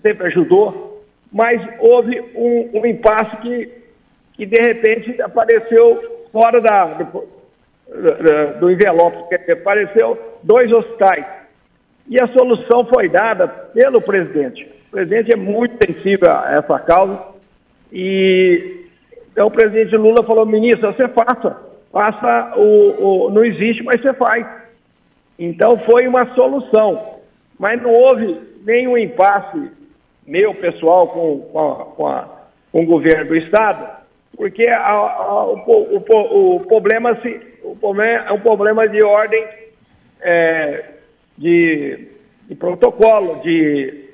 sempre 0.00 0.28
ajudou, 0.28 1.04
mas 1.30 1.60
houve 1.80 2.18
um, 2.34 2.80
um 2.80 2.86
impasse 2.86 3.36
que, 3.42 3.70
que, 4.32 4.46
de 4.46 4.58
repente, 4.58 5.20
apareceu 5.20 6.24
fora 6.32 6.58
da, 6.58 6.84
do, 6.94 7.28
do 8.58 8.70
envelope, 8.70 9.34
apareceu 9.52 10.18
dois 10.42 10.72
hospitais. 10.72 11.26
E 12.08 12.18
a 12.18 12.26
solução 12.28 12.86
foi 12.86 13.10
dada 13.10 13.48
pelo 13.48 14.00
presidente. 14.00 14.66
O 14.88 14.92
presidente 14.92 15.30
é 15.30 15.36
muito 15.36 15.76
sensível 15.84 16.30
a 16.32 16.54
essa 16.54 16.78
causa 16.78 17.35
e 17.92 18.86
então 19.32 19.48
o 19.48 19.50
presidente 19.50 19.94
Lula 19.94 20.24
falou, 20.24 20.46
ministro, 20.46 20.92
você 20.92 21.06
faça, 21.08 21.60
faça 21.92 22.54
o, 22.56 23.26
o 23.26 23.30
não 23.30 23.44
existe, 23.44 23.82
mas 23.82 24.00
você 24.00 24.14
faz. 24.14 24.46
Então 25.38 25.78
foi 25.80 26.08
uma 26.08 26.34
solução, 26.34 27.18
mas 27.58 27.80
não 27.82 27.92
houve 27.92 28.40
nenhum 28.64 28.96
impasse 28.96 29.70
meu 30.26 30.54
pessoal 30.54 31.08
com, 31.08 31.40
com, 31.52 31.58
a, 31.60 31.84
com, 31.84 32.06
a, 32.06 32.28
com 32.72 32.82
o 32.82 32.86
governo 32.86 33.26
do 33.26 33.36
estado, 33.36 33.86
porque 34.34 34.66
a, 34.68 35.44
o, 35.44 35.54
o, 35.66 36.56
o, 36.56 36.60
problema 36.60 37.14
se, 37.20 37.40
o 37.62 37.76
problema 37.76 38.24
é 38.26 38.32
um 38.32 38.40
problema 38.40 38.88
de 38.88 39.02
ordem 39.04 39.46
é, 40.22 40.84
de, 41.36 42.08
de 42.48 42.54
protocolo, 42.54 43.42
de 43.42 44.06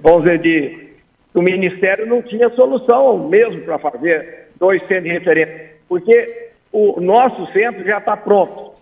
vamos 0.00 0.24
dizer 0.24 0.38
de 0.40 0.85
o 1.38 1.42
Ministério 1.42 2.06
não 2.06 2.22
tinha 2.22 2.48
solução 2.50 3.28
mesmo 3.28 3.62
para 3.62 3.78
fazer 3.78 4.48
dois 4.58 4.80
centros 4.82 5.04
de 5.04 5.10
referência, 5.10 5.70
porque 5.88 6.48
o 6.72 7.00
nosso 7.00 7.46
centro 7.52 7.84
já 7.84 7.98
está 7.98 8.16
pronto. 8.16 8.74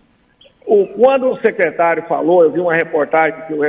O, 0.65 0.87
quando 0.87 1.29
o 1.29 1.39
secretário 1.41 2.03
falou, 2.03 2.43
eu 2.43 2.51
vi 2.51 2.59
uma 2.59 2.73
reportagem 2.73 3.39
que 3.47 3.53
o 3.53 3.59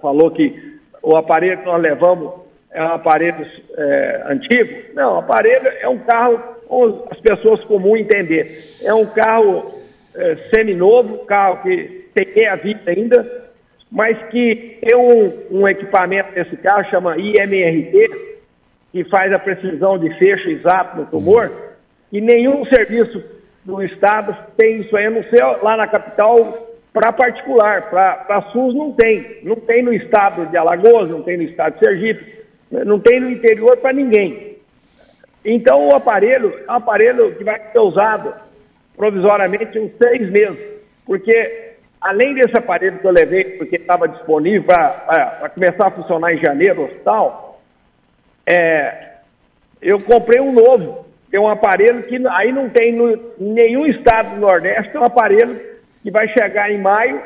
falou 0.00 0.30
que 0.30 0.78
o 1.02 1.16
aparelho 1.16 1.58
que 1.58 1.66
nós 1.66 1.80
levamos 1.80 2.32
é 2.70 2.82
um 2.82 2.92
aparelho 2.92 3.46
é, 3.76 4.22
antigo. 4.26 4.94
Não, 4.94 5.14
o 5.14 5.18
aparelho 5.18 5.68
é 5.80 5.88
um 5.88 5.98
carro, 5.98 6.38
as 7.10 7.20
pessoas 7.20 7.64
comuns 7.64 8.00
entender, 8.00 8.76
é 8.82 8.92
um 8.92 9.06
carro 9.06 9.72
é, 10.14 10.36
seminovo, 10.54 11.24
carro 11.24 11.62
que 11.62 12.08
tem 12.14 12.34
meia 12.34 12.56
vida 12.56 12.90
ainda, 12.90 13.47
mas 13.90 14.18
que 14.30 14.78
tem 14.82 14.96
um, 14.96 15.60
um 15.60 15.68
equipamento 15.68 16.32
nesse 16.34 16.56
carro, 16.56 16.84
chama 16.90 17.16
IMRT, 17.18 18.28
que 18.92 19.04
faz 19.04 19.32
a 19.32 19.38
precisão 19.38 19.98
de 19.98 20.10
fecho 20.18 20.48
exato 20.48 20.96
no 20.96 21.06
tumor, 21.06 21.50
e 22.12 22.20
nenhum 22.20 22.64
serviço 22.64 23.22
do 23.64 23.82
Estado 23.82 24.36
tem 24.56 24.80
isso 24.80 24.96
aí, 24.96 25.06
a 25.06 25.10
não 25.10 25.22
ser 25.24 25.42
lá 25.62 25.76
na 25.76 25.86
capital 25.86 26.68
para 26.92 27.12
particular, 27.12 27.90
para 27.90 28.42
SUS 28.50 28.74
não 28.74 28.92
tem. 28.92 29.38
Não 29.42 29.56
tem 29.56 29.82
no 29.82 29.92
estado 29.92 30.46
de 30.46 30.56
Alagoas, 30.56 31.10
não 31.10 31.22
tem 31.22 31.36
no 31.36 31.44
estado 31.44 31.74
de 31.74 31.80
Sergipe, 31.80 32.44
não 32.70 32.98
tem 32.98 33.20
no 33.20 33.30
interior 33.30 33.76
para 33.76 33.92
ninguém. 33.92 34.56
Então 35.44 35.86
o 35.86 35.94
aparelho 35.94 36.52
é 36.66 36.72
um 36.72 36.74
aparelho 36.74 37.34
que 37.36 37.44
vai 37.44 37.60
ser 37.70 37.78
usado 37.78 38.34
provisoriamente 38.96 39.78
uns 39.78 39.92
seis 39.96 40.28
meses, 40.30 40.58
porque 41.06 41.67
além 42.00 42.34
desse 42.34 42.56
aparelho 42.56 42.98
que 42.98 43.06
eu 43.06 43.10
levei, 43.10 43.44
porque 43.44 43.76
estava 43.76 44.08
disponível 44.08 44.64
para 44.64 45.50
começar 45.54 45.88
a 45.88 45.90
funcionar 45.90 46.32
em 46.32 46.38
janeiro, 46.38 46.84
hospital, 46.84 47.60
é, 48.46 49.08
eu 49.80 50.00
comprei 50.00 50.40
um 50.40 50.52
novo, 50.52 51.06
tem 51.30 51.38
um 51.38 51.48
aparelho 51.48 52.02
que 52.04 52.20
aí 52.30 52.52
não 52.52 52.68
tem 52.68 52.92
no, 52.92 53.32
nenhum 53.38 53.86
estado 53.86 54.34
do 54.34 54.40
Nordeste, 54.40 54.92
tem 54.92 55.00
um 55.00 55.04
aparelho 55.04 55.60
que 56.02 56.10
vai 56.10 56.28
chegar 56.28 56.70
em 56.70 56.78
maio, 56.78 57.20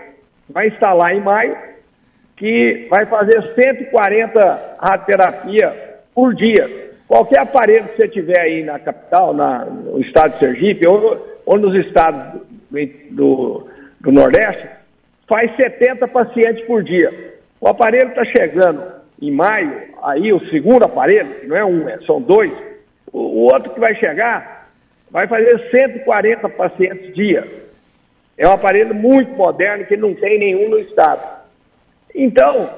vai 0.49 0.69
instalar 0.69 1.15
em 1.15 1.21
maio, 1.21 1.57
que 2.37 2.87
vai 2.91 3.07
fazer 3.07 3.43
140 3.55 4.77
radioterapia 4.81 6.01
por 6.15 6.35
dia. 6.35 6.69
Qualquer 7.07 7.41
aparelho 7.41 7.89
que 7.89 7.97
você 7.97 8.09
tiver 8.09 8.41
aí 8.41 8.65
na 8.65 8.79
capital, 8.79 9.35
na, 9.35 9.65
no 9.65 10.01
estado 10.01 10.33
de 10.33 10.39
Sergipe, 10.39 10.87
ou, 10.87 11.41
ou 11.45 11.59
nos 11.59 11.75
estados 11.75 12.41
do, 12.71 12.87
do, 13.11 13.69
do 14.03 14.13
Nordeste, 14.13 14.69
faz 15.29 15.55
70 15.57 16.09
pacientes 16.09 16.65
por 16.67 16.83
dia. 16.83 17.33
O 17.61 17.69
aparelho 17.69 18.09
está 18.09 18.25
chegando 18.25 18.83
em 19.21 19.31
maio, 19.31 19.83
aí 20.03 20.33
o 20.33 20.45
segundo 20.49 20.85
aparelho, 20.85 21.35
que 21.41 21.47
não 21.47 21.57
é 21.57 21.65
um, 21.65 21.89
é, 21.89 21.99
são 22.01 22.21
dois, 22.21 22.53
o, 23.13 23.19
o 23.19 23.39
outro 23.53 23.73
que 23.73 23.81
vai 23.81 23.95
chegar 23.95 24.69
vai 25.11 25.27
fazer 25.29 25.71
140 25.71 26.49
pacientes 26.49 27.15
dia. 27.15 27.47
É 28.37 28.49
um 28.49 28.53
aparelho 28.53 28.95
muito 28.95 29.31
moderno 29.37 29.85
que 29.85 29.97
não 29.97 30.15
tem 30.15 30.39
nenhum 30.39 30.71
no 30.71 30.79
estado. 30.79 31.43
Então, 32.15 32.69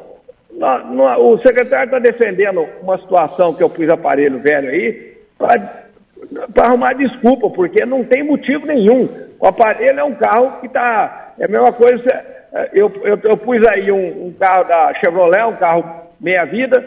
o 1.19 1.39
secretário 1.39 1.87
está 1.87 1.99
defendendo 1.99 2.67
uma 2.83 2.99
situação 2.99 3.55
que 3.55 3.63
eu 3.63 3.71
pus 3.71 3.89
aparelho 3.89 4.41
velho 4.41 4.69
aí 4.69 5.15
para 5.39 6.67
arrumar 6.67 6.93
desculpa, 6.95 7.49
porque 7.51 7.85
não 7.87 8.05
tem 8.05 8.23
motivo 8.23 8.67
nenhum. 8.67 9.09
O 9.39 9.47
aparelho 9.47 10.01
é 10.01 10.05
um 10.05 10.15
carro 10.15 10.61
que 10.61 10.67
está. 10.67 11.35
É 11.39 11.45
a 11.45 11.49
mesma 11.49 11.73
coisa. 11.73 12.11
É, 12.53 12.71
eu, 12.73 12.93
eu, 13.03 13.19
eu 13.23 13.37
pus 13.37 13.67
aí 13.67 13.91
um, 13.91 14.27
um, 14.27 14.33
carro 14.33 14.65
da 14.65 14.95
Chevrolet, 14.95 15.45
um 15.45 15.57
carro 15.57 15.85
meia-vida, 16.21 16.85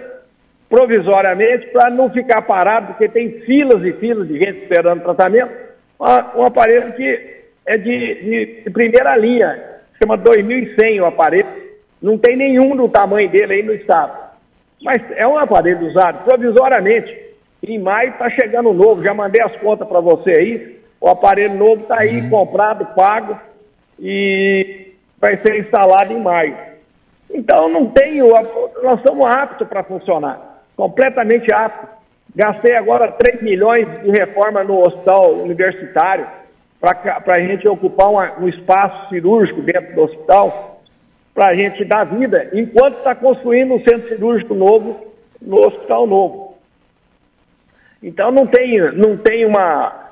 provisoriamente, 0.70 1.68
para 1.68 1.89
não 1.89 2.10
ficar 2.10 2.42
parado, 2.44 2.88
porque 2.88 3.10
tem 3.10 3.42
filas 3.42 3.84
e 3.84 3.94
filas 3.94 4.27
de 4.27 4.36
gente 4.38 4.63
esperando 4.63 5.04
tratamento. 5.04 5.51
Um, 6.00 6.46
aparelho 6.46 6.94
que 6.94 7.38
é 7.66 7.77
de, 7.77 8.16
de, 8.16 8.62
de 8.63 8.70
primeira 8.70 9.16
linha, 9.18 9.62
chama 10.00 10.16
2100 10.16 11.01
o 11.01 11.06
aparelho 11.06 11.68
não 12.01 12.18
tem 12.18 12.36
nenhum 12.36 12.75
do 12.75 12.88
tamanho 12.88 13.30
dele 13.30 13.54
aí 13.54 13.63
no 13.63 13.74
estado. 13.74 14.27
Mas 14.82 15.01
é 15.16 15.27
um 15.27 15.38
aparelho 15.38 15.88
usado 15.88 16.24
provisoriamente. 16.24 17.25
Em 17.63 17.80
maio 17.80 18.12
está 18.12 18.30
chegando 18.30 18.72
novo, 18.72 19.04
já 19.04 19.13
mandei 19.13 19.42
as 19.42 19.56
contas 19.58 19.88
para 19.88 20.00
você 20.00 20.32
aí. 20.32 20.76
O 21.00 21.08
aparelho 21.08 21.56
novo 21.56 21.84
está 21.84 22.00
aí 22.00 22.22
uhum. 22.22 22.30
comprado, 22.30 22.86
pago 22.96 23.39
e 24.00 24.94
vai 25.20 25.38
ser 25.38 25.60
instalado 25.60 26.13
em 26.13 26.22
maio. 26.22 26.58
Então 27.30 27.70
não 27.70 27.88
tenho, 27.88 28.30
nós 28.82 29.00
estamos 29.00 29.25
aptos 29.25 29.68
para 29.68 29.84
funcionar, 29.84 30.63
completamente 30.75 31.54
aptos. 31.54 31.89
Gastei 32.36 32.75
agora 32.75 33.12
3 33.12 33.42
milhões 33.42 33.88
de 34.04 34.12
reforma 34.12 34.63
no 34.63 34.86
hospital 34.86 35.34
universitário 35.34 36.27
para 36.80 37.36
a 37.36 37.42
gente 37.42 37.68
ocupar 37.68 38.10
uma, 38.12 38.39
um 38.39 38.48
espaço 38.48 39.10
cirúrgico 39.10 39.62
dentro 39.62 39.96
do 39.96 40.01
hospital 40.04 40.82
para 41.34 41.50
a 41.50 41.56
gente 41.56 41.84
dar 41.86 42.04
vida, 42.06 42.50
enquanto 42.54 42.98
está 42.98 43.13
construindo 43.13 43.74
um 43.74 43.80
centro 43.80 44.08
cirúrgico 44.08 44.56
novo 44.56 45.13
no 45.42 45.68
hospital 45.68 46.08
novo. 46.08 46.58
Então 48.01 48.32
não 48.32 48.48
tem, 48.48 48.80
não 48.94 49.18
tem 49.18 49.46
uma. 49.46 50.07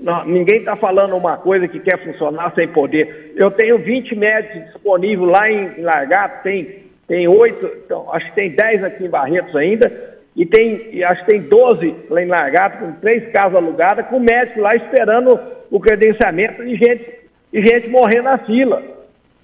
Não, 0.00 0.24
ninguém 0.26 0.58
está 0.58 0.76
falando 0.76 1.16
uma 1.16 1.36
coisa 1.38 1.66
que 1.66 1.80
quer 1.80 1.98
funcionar 2.04 2.52
sem 2.54 2.68
poder. 2.68 3.32
Eu 3.34 3.50
tenho 3.50 3.78
20 3.78 4.14
médicos 4.14 4.72
disponíveis 4.72 5.30
lá 5.30 5.50
em, 5.50 5.80
Largato, 5.80 6.42
tem, 6.42 6.84
tem 7.06 7.26
8, 7.26 7.70
então, 7.84 8.12
acho 8.12 8.26
que 8.26 8.34
tem 8.34 8.50
10 8.50 8.84
aqui 8.84 9.04
em 9.04 9.10
Barretos 9.10 9.56
ainda, 9.56 10.16
e 10.34 10.44
tem, 10.44 11.02
acho 11.02 11.24
que 11.24 11.30
tem 11.30 11.40
12 11.40 11.94
lá 12.10 12.22
em 12.22 12.26
Largato, 12.26 12.78
com 12.78 12.92
três 13.00 13.26
casas 13.32 13.54
alugadas, 13.54 14.06
com 14.06 14.20
médicos 14.20 14.62
lá 14.62 14.76
esperando 14.76 15.40
o 15.70 15.80
credenciamento 15.80 16.62
e 16.62 16.76
gente, 16.76 17.10
e 17.52 17.64
gente 17.64 17.88
morrendo 17.88 18.24
na 18.24 18.38
fila. 18.38 18.82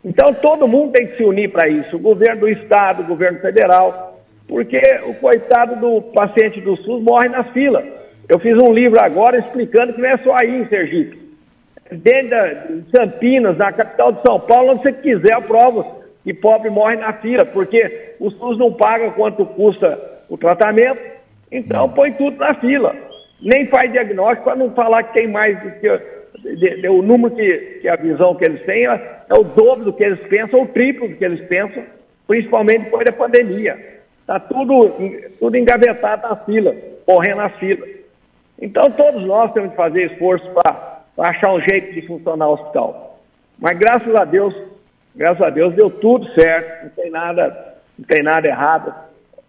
Então 0.04 0.34
todo 0.34 0.68
mundo 0.68 0.92
tem 0.92 1.06
que 1.06 1.16
se 1.16 1.24
unir 1.24 1.48
para 1.48 1.68
isso, 1.68 1.96
o 1.96 2.00
governo 2.00 2.40
do 2.40 2.48
estado, 2.48 3.02
o 3.02 3.06
governo 3.06 3.38
federal, 3.38 4.20
porque 4.46 4.80
o 5.06 5.14
coitado 5.14 5.76
do 5.76 6.02
paciente 6.12 6.60
do 6.60 6.76
SUS 6.76 7.02
morre 7.02 7.28
na 7.28 7.44
fila. 7.44 8.01
Eu 8.28 8.38
fiz 8.38 8.56
um 8.56 8.72
livro 8.72 9.00
agora 9.00 9.38
explicando 9.38 9.92
que 9.92 10.00
não 10.00 10.08
é 10.08 10.16
só 10.18 10.36
aí 10.36 10.62
em 10.62 10.68
Sergipe. 10.68 11.20
Dentro 11.90 12.28
de 12.80 12.92
Campinas, 12.92 13.56
na 13.58 13.72
capital 13.72 14.12
de 14.12 14.22
São 14.22 14.40
Paulo, 14.40 14.72
onde 14.72 14.82
você 14.82 14.92
quiser, 14.92 15.34
eu 15.34 15.42
provo 15.42 16.02
que 16.24 16.32
pobre 16.32 16.70
morre 16.70 16.96
na 16.96 17.12
fila, 17.14 17.44
porque 17.44 18.14
o 18.20 18.30
SUS 18.30 18.56
não 18.56 18.72
paga 18.72 19.10
quanto 19.10 19.44
custa 19.44 19.98
o 20.28 20.38
tratamento, 20.38 21.00
então 21.50 21.88
põe 21.88 22.12
tudo 22.12 22.38
na 22.38 22.54
fila. 22.54 22.94
Nem 23.40 23.66
faz 23.66 23.90
diagnóstico 23.90 24.44
para 24.44 24.56
não 24.56 24.70
falar 24.70 25.02
que 25.02 25.14
tem 25.14 25.28
mais 25.28 25.60
do 25.60 25.70
que 25.72 26.88
o 26.88 27.02
número 27.02 27.34
que, 27.34 27.78
que, 27.82 27.88
a 27.88 27.96
visão 27.96 28.34
que 28.34 28.44
eles 28.44 28.62
têm 28.64 28.86
é, 28.86 29.22
é, 29.28 29.34
o 29.34 29.44
dobro 29.44 29.84
do 29.84 29.92
que 29.92 30.04
eles 30.04 30.20
pensam, 30.28 30.60
ou 30.60 30.64
o 30.64 30.68
triplo 30.68 31.08
do 31.08 31.16
que 31.16 31.24
eles 31.24 31.40
pensam, 31.48 31.82
principalmente 32.26 32.84
depois 32.84 33.04
da 33.04 33.12
pandemia. 33.12 33.76
Está 34.20 34.38
tudo, 34.38 34.88
tudo 35.38 35.56
engavetado 35.56 36.28
na 36.28 36.36
fila, 36.36 36.74
correndo 37.04 37.38
na 37.38 37.50
fila. 37.50 37.84
Então 38.62 38.88
todos 38.92 39.24
nós 39.24 39.52
temos 39.52 39.70
que 39.70 39.76
fazer 39.76 40.12
esforço 40.12 40.48
para 40.50 41.02
achar 41.18 41.52
um 41.52 41.60
jeito 41.60 41.92
de 41.92 42.06
funcionar 42.06 42.48
o 42.48 42.52
hospital. 42.52 43.18
Mas 43.58 43.76
graças 43.76 44.14
a 44.14 44.24
Deus, 44.24 44.54
graças 45.16 45.44
a 45.44 45.50
Deus 45.50 45.74
deu 45.74 45.90
tudo 45.90 46.32
certo, 46.32 46.84
não 46.84 46.90
tem 46.90 47.10
nada, 47.10 47.74
não 47.98 48.06
tem 48.06 48.22
nada 48.22 48.46
errado. 48.46 48.94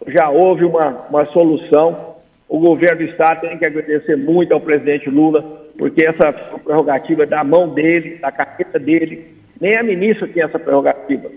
Já 0.08 0.30
houve 0.30 0.66
uma, 0.66 1.06
uma 1.12 1.26
solução. 1.28 2.16
O 2.50 2.60
governo 2.60 2.98
do 2.98 3.04
Estado 3.04 3.42
tem 3.42 3.58
que 3.58 3.66
agradecer 3.66 4.18
muito 4.18 4.52
ao 4.52 4.60
presidente 4.60 5.10
Lula 5.12 5.62
porque 5.78 6.06
essa 6.06 6.34
prerrogativa 6.34 7.24
é 7.24 7.28
da 7.28 7.44
mão 7.44 7.70
dele, 7.70 8.18
da 8.18 8.32
carreta 8.32 8.80
dele. 8.80 9.36
Nem 9.62 9.78
a 9.78 9.84
ministra 9.84 10.28
tem 10.28 10.44
essa 10.44 10.58
prerrogativa. 10.58 11.30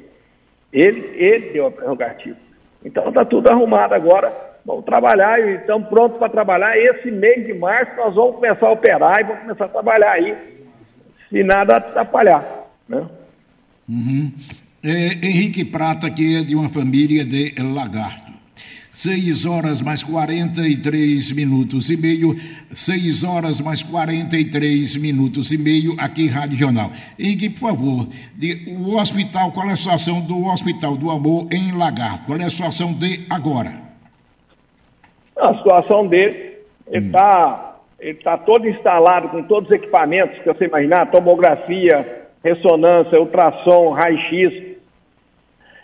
Ele, 0.72 1.12
ele 1.14 1.50
deu 1.50 1.66
a 1.66 1.70
prerrogativa. 1.70 2.36
Então 2.82 3.08
está 3.08 3.24
tudo 3.24 3.50
arrumado 3.50 3.94
agora. 3.94 4.55
Vamos 4.66 4.84
trabalhar 4.84 5.38
e 5.38 5.58
estamos 5.58 5.88
prontos 5.88 6.18
para 6.18 6.28
trabalhar. 6.28 6.76
Esse 6.76 7.08
mês 7.08 7.46
de 7.46 7.54
março 7.54 7.94
nós 7.96 8.14
vamos 8.16 8.34
começar 8.34 8.66
a 8.66 8.72
operar 8.72 9.20
e 9.20 9.24
vamos 9.24 9.42
começar 9.42 9.64
a 9.66 9.68
trabalhar 9.68 10.10
aí, 10.10 10.36
se 11.30 11.44
nada 11.44 11.76
atrapalhar. 11.76 12.44
Né? 12.88 13.06
Uhum. 13.88 14.32
É, 14.82 15.26
Henrique 15.26 15.64
Prata, 15.64 16.10
que 16.10 16.38
é 16.38 16.42
de 16.42 16.56
uma 16.56 16.68
família 16.68 17.24
de 17.24 17.54
Lagarto. 17.62 18.26
6 18.90 19.44
horas 19.44 19.82
mais 19.82 20.02
43 20.02 21.30
minutos 21.32 21.90
e 21.90 21.96
meio, 21.96 22.34
6 22.72 23.24
horas 23.24 23.60
mais 23.60 23.82
43 23.82 24.96
minutos 24.96 25.52
e 25.52 25.58
meio, 25.58 25.94
aqui 25.98 26.26
Rádio 26.28 26.56
Jornal. 26.56 26.90
Henrique, 27.18 27.50
por 27.50 27.68
favor, 27.68 28.08
de, 28.34 28.64
o 28.68 28.96
hospital, 28.96 29.52
qual 29.52 29.68
é 29.68 29.74
a 29.74 29.76
situação 29.76 30.22
do 30.22 30.46
Hospital 30.46 30.96
do 30.96 31.10
Amor 31.10 31.46
em 31.52 31.72
Lagarto? 31.72 32.24
Qual 32.24 32.38
é 32.40 32.44
a 32.44 32.50
situação 32.50 32.94
de 32.94 33.26
agora? 33.28 33.85
A 35.36 35.54
situação 35.54 36.06
dele, 36.06 36.58
ele 36.88 37.06
está 37.06 37.76
hum. 37.76 37.80
ele 38.00 38.14
tá 38.14 38.38
todo 38.38 38.68
instalado 38.68 39.28
com 39.28 39.42
todos 39.42 39.68
os 39.68 39.76
equipamentos 39.76 40.38
que 40.38 40.46
você 40.46 40.66
imaginar, 40.66 41.10
tomografia, 41.10 42.26
ressonância, 42.42 43.20
ultrassom, 43.20 43.90
raio-x. 43.90 44.76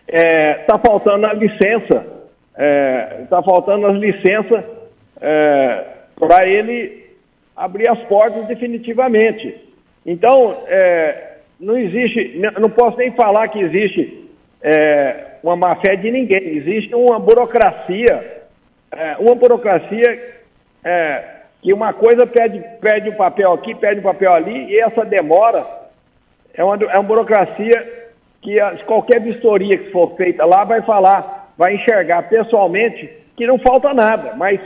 Está 0.08 0.28
é, 0.28 0.54
tá 0.54 0.78
faltando 0.78 1.26
a 1.26 1.32
licença 1.32 2.22
está 2.52 2.62
é, 2.62 3.26
tá 3.30 3.42
faltando 3.42 3.86
as 3.86 3.96
licenças 3.96 4.64
é, 5.20 5.84
para 6.18 6.46
ele 6.46 7.06
abrir 7.56 7.88
as 7.88 7.98
portas 8.04 8.46
definitivamente. 8.46 9.56
Então, 10.04 10.62
é, 10.66 11.36
não 11.58 11.78
existe, 11.78 12.40
não 12.60 12.70
posso 12.70 12.98
nem 12.98 13.12
falar 13.12 13.48
que 13.48 13.60
existe 13.60 14.28
é, 14.60 15.36
uma 15.42 15.56
má 15.56 15.76
fé 15.76 15.96
de 15.96 16.10
ninguém, 16.10 16.56
existe 16.56 16.94
uma 16.94 17.18
burocracia, 17.18 18.41
é, 18.92 19.16
uma 19.18 19.34
burocracia 19.34 20.42
é, 20.84 21.24
que 21.60 21.72
uma 21.72 21.92
coisa 21.92 22.26
pede, 22.26 22.62
pede 22.80 23.08
um 23.08 23.16
papel 23.16 23.52
aqui, 23.52 23.74
pede 23.74 24.00
um 24.00 24.04
papel 24.04 24.32
ali, 24.32 24.70
e 24.70 24.80
essa 24.80 25.04
demora 25.04 25.66
é 26.52 26.62
uma, 26.62 26.76
é 26.76 26.98
uma 26.98 27.02
burocracia 27.02 28.02
que 28.40 28.56
qualquer 28.84 29.20
vistoria 29.20 29.78
que 29.78 29.90
for 29.90 30.16
feita 30.16 30.44
lá 30.44 30.64
vai 30.64 30.82
falar 30.82 31.52
vai 31.56 31.74
enxergar 31.74 32.28
pessoalmente 32.28 33.08
que 33.36 33.46
não 33.46 33.58
falta 33.58 33.94
nada, 33.94 34.34
mas 34.36 34.60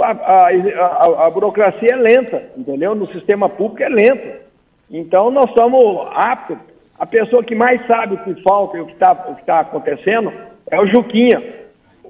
a, 0.00 0.10
a, 0.10 0.48
a, 0.48 1.26
a, 1.26 1.30
burocracia 1.30 1.90
é 1.92 1.96
lenta, 1.96 2.42
entendeu? 2.56 2.94
No 2.94 3.06
sistema 3.12 3.48
público 3.48 3.82
é 3.82 3.88
lenta. 3.88 4.40
Então 4.90 5.30
nós 5.30 5.48
estamos 5.50 6.08
aptos. 6.14 6.56
A 6.98 7.06
pessoa 7.06 7.44
que 7.44 7.54
mais 7.54 7.84
sabe 7.86 8.14
o 8.14 8.24
que 8.24 8.42
falta 8.42 8.78
e 8.78 8.80
o 8.80 8.86
que 8.86 8.92
está 8.92 9.14
tá 9.14 9.60
acontecendo 9.60 10.32
é 10.70 10.80
o 10.80 10.86
Juquinha. 10.86 11.63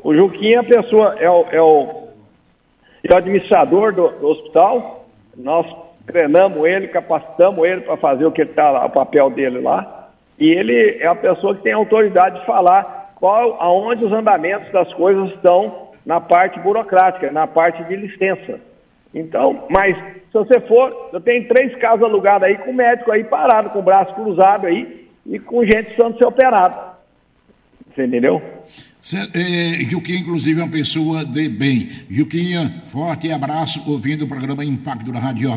O 0.04 0.14
Juquinha, 0.14 0.60
a 0.60 0.64
pessoa, 0.64 1.16
é 1.18 1.30
o, 1.30 1.46
é 1.50 1.62
o, 1.62 2.08
é 3.02 3.14
o 3.14 3.16
administrador 3.16 3.94
do, 3.94 4.10
do 4.10 4.26
hospital. 4.26 5.06
Nós 5.34 5.66
treinamos 6.06 6.62
ele, 6.66 6.88
capacitamos 6.88 7.66
ele 7.66 7.80
para 7.80 7.96
fazer 7.96 8.26
o 8.26 8.30
que 8.30 8.42
está 8.42 8.84
o 8.84 8.90
papel 8.90 9.30
dele 9.30 9.62
lá. 9.62 10.10
E 10.38 10.50
ele 10.50 10.98
é 11.00 11.06
a 11.06 11.14
pessoa 11.14 11.54
que 11.56 11.62
tem 11.62 11.72
autoridade 11.72 12.38
de 12.38 12.44
falar 12.44 13.14
qual, 13.16 13.56
aonde 13.58 14.04
os 14.04 14.12
andamentos 14.12 14.70
das 14.72 14.92
coisas 14.92 15.30
estão 15.30 15.88
na 16.04 16.20
parte 16.20 16.60
burocrática, 16.60 17.32
na 17.32 17.46
parte 17.46 17.82
de 17.84 17.96
licença. 17.96 18.60
Então, 19.14 19.64
mas 19.70 19.96
se 19.96 20.34
você 20.34 20.60
for, 20.60 21.10
eu 21.14 21.20
tenho 21.20 21.48
três 21.48 21.74
casas 21.76 22.02
alugadas 22.02 22.46
aí 22.46 22.58
com 22.58 22.74
médico 22.74 23.10
aí 23.10 23.24
parado, 23.24 23.70
com 23.70 23.78
o 23.78 23.82
braço 23.82 24.14
cruzado 24.14 24.66
aí 24.66 25.08
e 25.24 25.38
com 25.38 25.64
gente 25.64 25.84
precisando 25.84 26.18
ser 26.18 26.26
operado. 26.26 26.94
Você 27.94 28.04
entendeu? 28.04 28.42
É, 29.12 29.84
Juquinha, 29.84 30.18
inclusive, 30.18 30.58
é 30.58 30.64
uma 30.64 30.70
pessoa 30.70 31.26
de 31.26 31.46
bem. 31.46 31.90
Juquinha, 32.08 32.82
forte 32.88 33.30
abraço, 33.30 33.82
ouvindo 33.86 34.24
o 34.24 34.28
programa 34.28 34.64
Impacto 34.64 35.12
da 35.12 35.18
Rádio. 35.18 35.50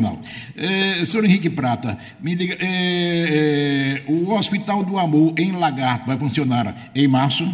É, 0.54 1.02
senhor 1.06 1.24
Henrique 1.24 1.48
Prata, 1.48 1.96
me 2.20 2.34
liga, 2.34 2.58
é, 2.60 4.04
é, 4.06 4.12
o 4.12 4.30
Hospital 4.32 4.82
do 4.82 4.98
Amor 4.98 5.32
em 5.38 5.52
Lagarto 5.52 6.06
vai 6.06 6.18
funcionar 6.18 6.90
em 6.94 7.08
março? 7.08 7.44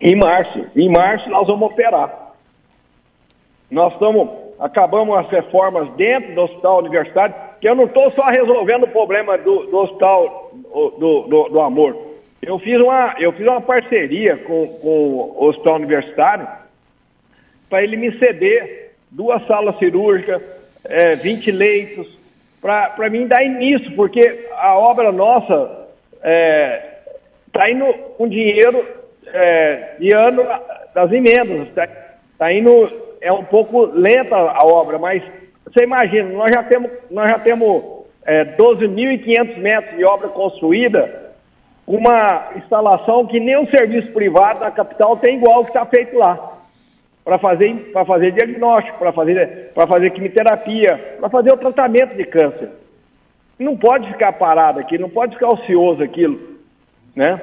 Em 0.00 0.16
março. 0.16 0.66
Em 0.74 0.90
março 0.90 1.30
nós 1.30 1.46
vamos 1.46 1.70
operar. 1.70 2.32
Nós 3.70 3.92
estamos, 3.92 4.28
acabamos 4.58 5.16
as 5.16 5.30
reformas 5.30 5.88
dentro 5.94 6.34
do 6.34 6.40
hospital 6.40 6.80
universitário, 6.80 7.36
que 7.60 7.70
eu 7.70 7.76
não 7.76 7.84
estou 7.84 8.10
só 8.12 8.26
resolvendo 8.26 8.82
o 8.82 8.88
problema 8.88 9.38
do, 9.38 9.66
do 9.66 9.76
hospital 9.76 10.50
do, 10.98 11.20
do, 11.28 11.48
do 11.50 11.60
amor. 11.60 12.09
Eu 12.42 12.58
fiz 12.58 12.80
uma, 12.80 13.14
eu 13.18 13.32
fiz 13.32 13.46
uma 13.46 13.60
parceria 13.60 14.38
com, 14.38 14.66
com 14.78 14.88
o 14.88 15.44
Hospital 15.44 15.76
Universitário 15.76 16.48
para 17.68 17.82
ele 17.82 17.96
me 17.96 18.18
ceder 18.18 18.92
duas 19.10 19.46
salas 19.46 19.78
cirúrgicas, 19.78 20.40
é, 20.84 21.16
20 21.16 21.50
leitos, 21.50 22.18
para 22.60 23.10
mim 23.10 23.26
dar 23.26 23.44
início, 23.44 23.94
porque 23.94 24.46
a 24.56 24.78
obra 24.78 25.12
nossa 25.12 25.86
está 26.14 26.28
é, 26.28 26.98
tá 27.52 27.70
indo 27.70 27.86
com 28.16 28.28
dinheiro 28.28 28.86
é, 29.26 29.96
de 29.98 30.14
ano 30.14 30.42
das 30.94 31.12
emendas, 31.12 31.68
está 31.68 31.86
tá 32.38 32.52
indo, 32.52 32.90
é 33.20 33.30
um 33.30 33.44
pouco 33.44 33.84
lenta 33.84 34.34
a 34.34 34.64
obra, 34.64 34.98
mas 34.98 35.22
você 35.64 35.84
imagina, 35.84 36.28
nós 36.30 36.50
já 36.52 36.62
temos, 36.62 36.90
nós 37.10 37.30
já 37.30 37.38
temos 37.38 37.82
é, 38.24 38.44
12.500 38.56 39.56
metros 39.58 39.96
de 39.96 40.04
obra 40.04 40.28
construída, 40.28 41.19
uma 41.90 42.52
instalação 42.54 43.26
que 43.26 43.40
nem 43.40 43.58
um 43.58 43.66
serviço 43.66 44.12
privado 44.12 44.60
na 44.60 44.70
capital 44.70 45.16
tem 45.16 45.36
igual 45.36 45.64
que 45.64 45.70
está 45.70 45.84
feito 45.84 46.16
lá. 46.16 46.58
Para 47.24 47.36
fazer, 47.38 47.90
fazer 48.06 48.32
diagnóstico, 48.32 48.96
para 48.96 49.12
fazer, 49.12 49.72
fazer 49.74 50.10
quimioterapia, 50.10 51.16
para 51.18 51.28
fazer 51.28 51.52
o 51.52 51.56
tratamento 51.56 52.16
de 52.16 52.24
câncer. 52.24 52.70
Não 53.58 53.76
pode 53.76 54.06
ficar 54.06 54.32
parado 54.34 54.78
aqui, 54.78 54.96
não 54.98 55.10
pode 55.10 55.34
ficar 55.34 55.48
ocioso 55.48 56.02
aquilo. 56.02 56.38
Né? 57.14 57.40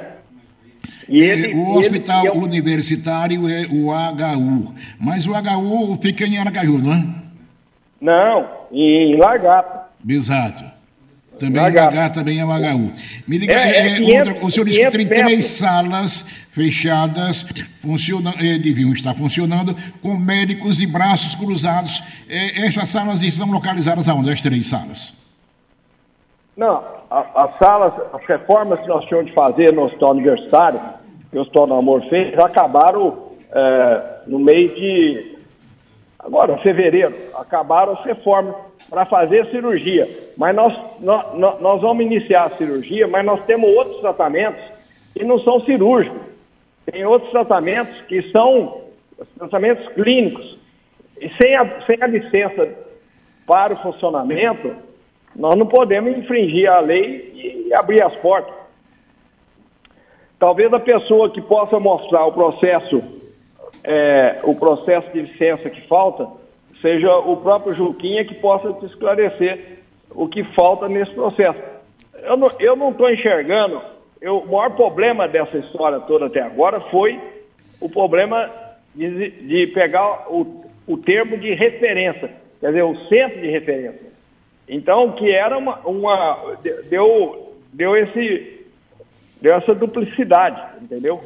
E 1.09 1.21
ele, 1.21 1.53
o 1.53 1.75
hospital 1.75 2.25
ele, 2.25 2.37
universitário 2.37 3.49
é 3.49 3.65
o 3.65 3.91
HU, 3.91 4.73
mas 4.97 5.27
o 5.27 5.33
HU 5.33 5.99
fica 6.01 6.25
em 6.25 6.37
Aracaju, 6.37 6.79
não 6.79 6.93
é? 6.93 7.05
Não, 7.99 8.49
em 8.71 9.15
Largato. 9.17 9.87
Exato. 10.07 10.76
Também 11.39 11.61
é 11.61 11.65
H, 11.65 12.09
também 12.09 12.39
é 12.39 12.43
HU. 12.43 12.91
Me 13.27 13.37
liga, 13.37 13.53
é, 13.53 13.77
é, 13.77 13.95
500, 13.95 14.09
é, 14.09 14.17
outra, 14.17 14.45
o 14.45 14.51
senhor 14.51 14.65
disse 14.65 14.79
que 14.79 14.97
tem 14.97 15.07
três 15.07 15.45
salas 15.45 16.25
fechadas, 16.51 17.45
funciona, 17.81 18.31
é, 18.39 18.57
deviam 18.57 18.91
estar 18.91 19.13
funcionando, 19.13 19.75
com 20.01 20.17
médicos 20.17 20.81
e 20.81 20.87
braços 20.87 21.35
cruzados. 21.35 22.03
É, 22.27 22.65
essas 22.65 22.89
salas 22.89 23.21
estão 23.21 23.51
localizadas 23.51 24.09
aonde, 24.09 24.31
as 24.31 24.41
três 24.41 24.67
salas? 24.67 25.13
Não, 26.55 26.83
as 27.11 27.57
salas, 27.59 27.93
as 28.13 28.25
reformas 28.25 28.79
que 28.79 28.87
nós 28.87 29.05
tínhamos 29.05 29.29
de 29.29 29.35
fazer 29.35 29.71
no 29.71 29.83
hospital 29.83 30.11
universitário, 30.11 30.79
que 31.29 31.37
o 31.37 31.41
Hospital 31.41 31.67
do 31.67 31.73
Amor 31.75 32.01
fez, 32.09 32.33
já 32.33 32.45
acabaram 32.45 33.27
é, 33.51 34.21
no 34.25 34.39
mês 34.39 34.73
de. 34.75 35.37
Agora, 36.19 36.57
fevereiro, 36.57 37.13
acabaram 37.35 37.93
as 37.93 38.03
reformas 38.03 38.55
para 38.89 39.05
fazer 39.05 39.45
cirurgia. 39.47 40.31
Mas 40.37 40.55
nós, 40.55 40.79
nós, 40.99 41.61
nós 41.61 41.81
vamos 41.81 42.05
iniciar 42.05 42.45
a 42.45 42.57
cirurgia, 42.57 43.07
mas 43.07 43.25
nós 43.25 43.43
temos 43.45 43.69
outros 43.75 43.99
tratamentos 43.99 44.61
que 45.13 45.23
não 45.23 45.39
são 45.39 45.59
cirúrgicos. 45.61 46.21
Tem 46.85 47.05
outros 47.05 47.31
tratamentos 47.31 47.99
que 48.01 48.21
são 48.31 48.81
tratamentos 49.37 49.87
clínicos. 49.89 50.57
E 51.19 51.29
sem 51.41 51.57
a, 51.57 51.81
sem 51.85 51.97
a 52.01 52.07
licença 52.07 52.69
para 53.45 53.73
o 53.73 53.81
funcionamento, 53.81 54.75
nós 55.35 55.55
não 55.55 55.65
podemos 55.65 56.17
infringir 56.17 56.71
a 56.71 56.79
lei 56.79 57.67
e 57.69 57.73
abrir 57.73 58.01
as 58.03 58.15
portas. 58.17 58.53
Talvez 60.39 60.71
a 60.71 60.79
pessoa 60.79 61.31
que 61.31 61.41
possa 61.41 61.79
mostrar 61.79 62.25
o 62.25 62.31
processo, 62.31 63.01
é, 63.83 64.39
o 64.43 64.53
processo 64.55 65.11
de 65.11 65.21
licença 65.21 65.69
que 65.69 65.81
falta, 65.87 66.27
seja 66.81 67.15
o 67.17 67.37
próprio 67.37 67.73
Juquinha 67.73 68.25
que 68.25 68.35
possa 68.35 68.73
te 68.73 68.85
esclarecer 68.85 69.79
o 70.11 70.27
que 70.27 70.43
falta 70.53 70.87
nesse 70.87 71.11
processo. 71.11 71.59
Eu 72.59 72.75
não 72.75 72.89
estou 72.89 73.09
enxergando, 73.09 73.81
eu, 74.21 74.39
o 74.39 74.47
maior 74.47 74.71
problema 74.75 75.27
dessa 75.27 75.57
história 75.57 75.99
toda 76.01 76.25
até 76.25 76.41
agora 76.41 76.79
foi 76.89 77.19
o 77.79 77.89
problema 77.89 78.49
de, 78.95 79.29
de 79.29 79.67
pegar 79.67 80.25
o, 80.31 80.65
o 80.87 80.97
termo 80.97 81.37
de 81.37 81.53
referência, 81.53 82.31
quer 82.59 82.67
dizer, 82.67 82.83
o 82.83 82.95
centro 83.07 83.39
de 83.39 83.47
referência. 83.47 84.07
Então, 84.67 85.13
que 85.13 85.31
era 85.31 85.57
uma. 85.57 85.79
uma 85.87 86.55
deu, 86.89 87.55
deu, 87.71 87.95
esse, 87.95 88.65
deu 89.41 89.55
essa 89.55 89.73
duplicidade, 89.73 90.61
entendeu? 90.81 91.23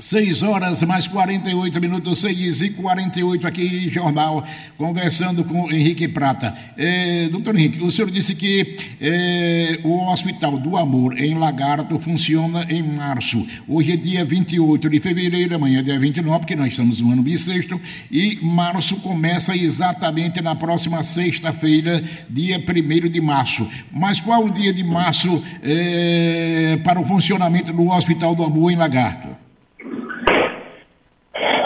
6 0.00 0.42
horas 0.42 0.82
mais 0.82 1.06
48 1.06 1.80
minutos, 1.80 2.20
6 2.20 2.62
e 2.62 2.70
48 2.70 3.46
aqui 3.46 3.88
jornal, 3.90 4.44
conversando 4.78 5.44
com 5.44 5.70
Henrique 5.70 6.08
Prata. 6.08 6.54
É, 6.76 7.28
doutor 7.28 7.54
Henrique, 7.56 7.82
o 7.82 7.90
senhor 7.90 8.10
disse 8.10 8.34
que 8.34 8.76
é, 9.00 9.78
o 9.84 10.10
Hospital 10.10 10.58
do 10.58 10.76
Amor 10.76 11.18
em 11.18 11.34
Lagarto 11.34 11.98
funciona 11.98 12.66
em 12.70 12.82
março. 12.82 13.46
Hoje 13.68 13.92
é 13.92 13.96
dia 13.96 14.24
28 14.24 14.88
de 14.88 15.00
fevereiro, 15.00 15.54
amanhã 15.54 15.80
é 15.80 15.82
dia 15.82 15.98
29, 15.98 16.38
porque 16.40 16.56
nós 16.56 16.68
estamos 16.68 17.00
no 17.00 17.12
ano 17.12 17.22
bissexto, 17.22 17.78
e 18.10 18.38
março 18.42 18.96
começa 18.96 19.54
exatamente 19.54 20.40
na 20.40 20.54
próxima 20.54 21.02
sexta-feira, 21.02 22.02
dia 22.28 22.58
1 22.58 23.08
de 23.10 23.20
março. 23.20 23.68
Mas 23.92 24.20
qual 24.20 24.46
o 24.46 24.50
dia 24.50 24.72
de 24.72 24.82
março 24.82 25.42
é, 25.62 26.78
para 26.82 26.98
o 26.98 27.04
funcionamento 27.04 27.72
do 27.72 27.88
Hospital 27.90 28.34
do 28.34 28.42
Amor 28.42 28.72
em 28.72 28.76
Lagarto? 28.76 29.29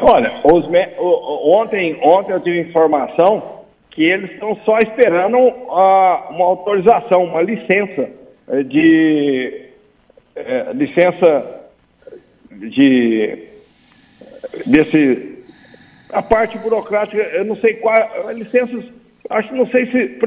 Olha, 0.06 0.32
os, 0.44 0.66
ontem, 1.56 1.98
ontem 2.02 2.32
eu 2.32 2.40
tive 2.40 2.60
informação 2.60 3.64
que 3.90 4.04
eles 4.04 4.32
estão 4.32 4.54
só 4.56 4.76
esperando 4.76 5.38
uh, 5.38 6.30
uma 6.30 6.44
autorização, 6.44 7.24
uma 7.24 7.40
licença 7.40 8.10
eh, 8.48 8.62
de 8.64 9.70
uh, 10.36 10.72
licença 10.74 11.70
de 12.50 13.48
desse 14.66 15.38
a 16.10 16.22
parte 16.22 16.58
burocrática, 16.58 17.22
eu 17.22 17.46
não 17.46 17.56
sei 17.56 17.74
qual 17.74 17.96
licenças, 18.32 18.84
acho 19.30 19.54
não 19.54 19.66
sei 19.68 19.90
se 19.90 20.18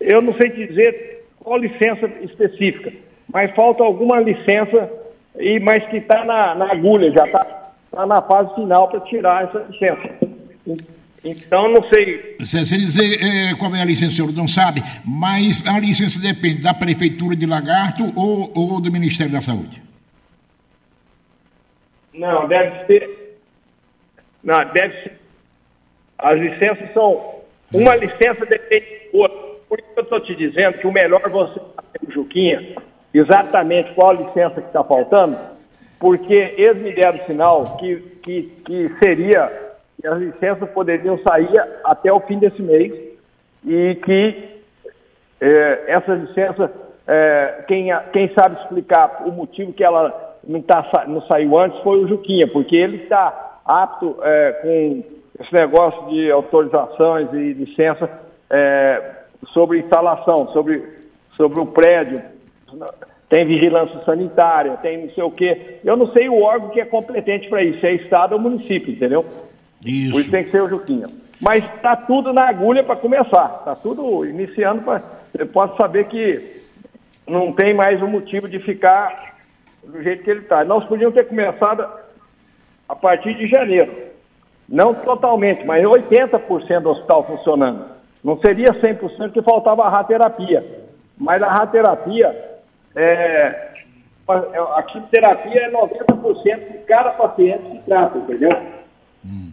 eu 0.00 0.20
não 0.20 0.34
sei 0.34 0.50
dizer 0.50 1.24
qual 1.40 1.56
licença 1.56 2.10
específica, 2.20 2.92
mas 3.32 3.50
falta 3.52 3.82
alguma 3.82 4.20
licença 4.20 4.92
e 5.38 5.58
mas 5.60 5.82
que 5.86 5.96
está 5.96 6.26
na, 6.26 6.54
na 6.54 6.72
agulha, 6.72 7.10
já 7.10 7.24
está 7.24 7.57
está 7.90 8.06
na 8.06 8.22
fase 8.22 8.54
final 8.54 8.88
para 8.88 9.00
tirar 9.00 9.44
essa 9.44 9.66
licença. 9.70 10.28
Então, 11.24 11.68
não 11.68 11.82
sei. 11.88 12.36
Você 12.38 12.62
dizer 12.64 13.22
é, 13.22 13.54
qual 13.56 13.74
é 13.74 13.82
a 13.82 13.84
licença, 13.84 14.12
o 14.12 14.16
senhor 14.16 14.32
não 14.32 14.46
sabe, 14.46 14.82
mas 15.04 15.66
a 15.66 15.78
licença 15.78 16.20
depende 16.20 16.62
da 16.62 16.72
Prefeitura 16.72 17.34
de 17.34 17.46
Lagarto 17.46 18.12
ou, 18.14 18.52
ou 18.54 18.80
do 18.80 18.92
Ministério 18.92 19.32
da 19.32 19.40
Saúde? 19.40 19.82
Não, 22.14 22.46
deve 22.46 22.86
ser. 22.86 23.38
Não, 24.42 24.64
deve 24.72 25.02
ser. 25.02 25.18
As 26.18 26.38
licenças 26.38 26.92
são. 26.92 27.38
Uma 27.72 27.94
licença 27.96 28.46
depende 28.46 28.86
de 28.86 29.10
outra. 29.12 29.48
Por 29.68 29.78
isso 29.78 29.88
eu 29.96 30.02
estou 30.02 30.20
te 30.20 30.34
dizendo 30.34 30.78
que 30.78 30.86
o 30.86 30.92
melhor 30.92 31.28
você 31.28 31.60
fazer, 31.60 32.12
Juquinha, 32.12 32.76
exatamente 33.12 33.92
qual 33.94 34.10
a 34.10 34.14
licença 34.14 34.60
que 34.60 34.68
está 34.68 34.82
faltando, 34.82 35.36
porque 35.98 36.54
eles 36.56 36.82
me 36.82 36.92
deram 36.92 37.24
sinal 37.26 37.76
que, 37.78 37.96
que, 38.22 38.42
que 38.64 38.90
seria, 39.02 39.50
que 40.00 40.06
as 40.06 40.18
licenças 40.18 40.70
poderiam 40.70 41.18
sair 41.18 41.50
até 41.84 42.12
o 42.12 42.20
fim 42.20 42.38
desse 42.38 42.62
mês 42.62 42.92
e 43.64 43.96
que 43.96 44.60
é, 45.40 45.84
essa 45.88 46.14
licença, 46.14 46.72
é, 47.06 47.64
quem, 47.66 47.88
quem 48.12 48.32
sabe 48.34 48.60
explicar 48.60 49.24
o 49.26 49.32
motivo 49.32 49.72
que 49.72 49.82
ela 49.82 50.36
não, 50.46 50.62
tá, 50.62 51.04
não 51.06 51.20
saiu 51.22 51.58
antes 51.58 51.80
foi 51.82 51.98
o 51.98 52.08
Juquinha, 52.08 52.46
porque 52.46 52.76
ele 52.76 53.02
está 53.02 53.60
apto 53.64 54.16
é, 54.22 54.52
com 54.62 55.04
esse 55.40 55.52
negócio 55.52 56.08
de 56.08 56.30
autorizações 56.30 57.32
e 57.32 57.52
licença 57.52 58.08
sobre 59.52 59.78
instalação, 59.78 60.48
sobre, 60.48 60.82
sobre 61.36 61.60
o 61.60 61.66
prédio, 61.66 62.22
tem 63.28 63.46
vigilância 63.46 64.02
sanitária, 64.04 64.76
tem 64.78 65.06
não 65.06 65.10
sei 65.10 65.22
o 65.22 65.30
quê. 65.30 65.78
Eu 65.84 65.96
não 65.96 66.06
sei 66.12 66.28
o 66.28 66.42
órgão 66.42 66.70
que 66.70 66.80
é 66.80 66.84
competente 66.84 67.48
para 67.48 67.62
isso, 67.62 67.84
é 67.84 67.92
Estado 67.92 68.32
ou 68.32 68.40
município, 68.40 68.92
entendeu? 68.92 69.24
Isso. 69.84 70.12
Por 70.12 70.20
isso 70.20 70.30
tem 70.30 70.44
que 70.44 70.50
ser 70.50 70.62
o 70.62 70.68
Juquinha. 70.68 71.06
Mas 71.40 71.64
está 71.64 71.94
tudo 71.94 72.32
na 72.32 72.48
agulha 72.48 72.82
para 72.82 72.96
começar, 72.96 73.58
está 73.60 73.76
tudo 73.76 74.24
iniciando 74.24 74.82
para. 74.82 75.02
Você 75.32 75.44
pode 75.44 75.76
saber 75.76 76.06
que 76.08 76.62
não 77.26 77.52
tem 77.52 77.74
mais 77.74 78.02
um 78.02 78.08
motivo 78.08 78.48
de 78.48 78.58
ficar 78.58 79.36
do 79.84 80.02
jeito 80.02 80.24
que 80.24 80.30
ele 80.30 80.40
está. 80.40 80.64
Nós 80.64 80.84
podíamos 80.84 81.14
ter 81.14 81.24
começado 81.24 81.86
a 82.88 82.96
partir 82.96 83.34
de 83.34 83.46
janeiro. 83.46 83.92
Não 84.68 84.94
totalmente, 84.94 85.64
mas 85.64 85.84
80% 85.84 86.80
do 86.80 86.90
hospital 86.90 87.24
funcionando. 87.24 87.84
Não 88.22 88.38
seria 88.40 88.68
100% 88.68 89.32
que 89.32 89.42
faltava 89.42 89.84
a 89.84 89.88
radioterapia. 89.88 90.64
Mas 91.16 91.42
a 91.42 91.48
radioterapia, 91.48 92.47
é, 92.96 93.68
a 94.28 94.82
quimioterapia 94.82 95.62
é 95.62 95.70
90% 95.70 96.72
de 96.72 96.78
cada 96.86 97.10
paciente 97.10 97.70
que 97.70 97.78
trata, 97.86 98.18
entendeu? 98.18 98.50
Hum. 99.24 99.52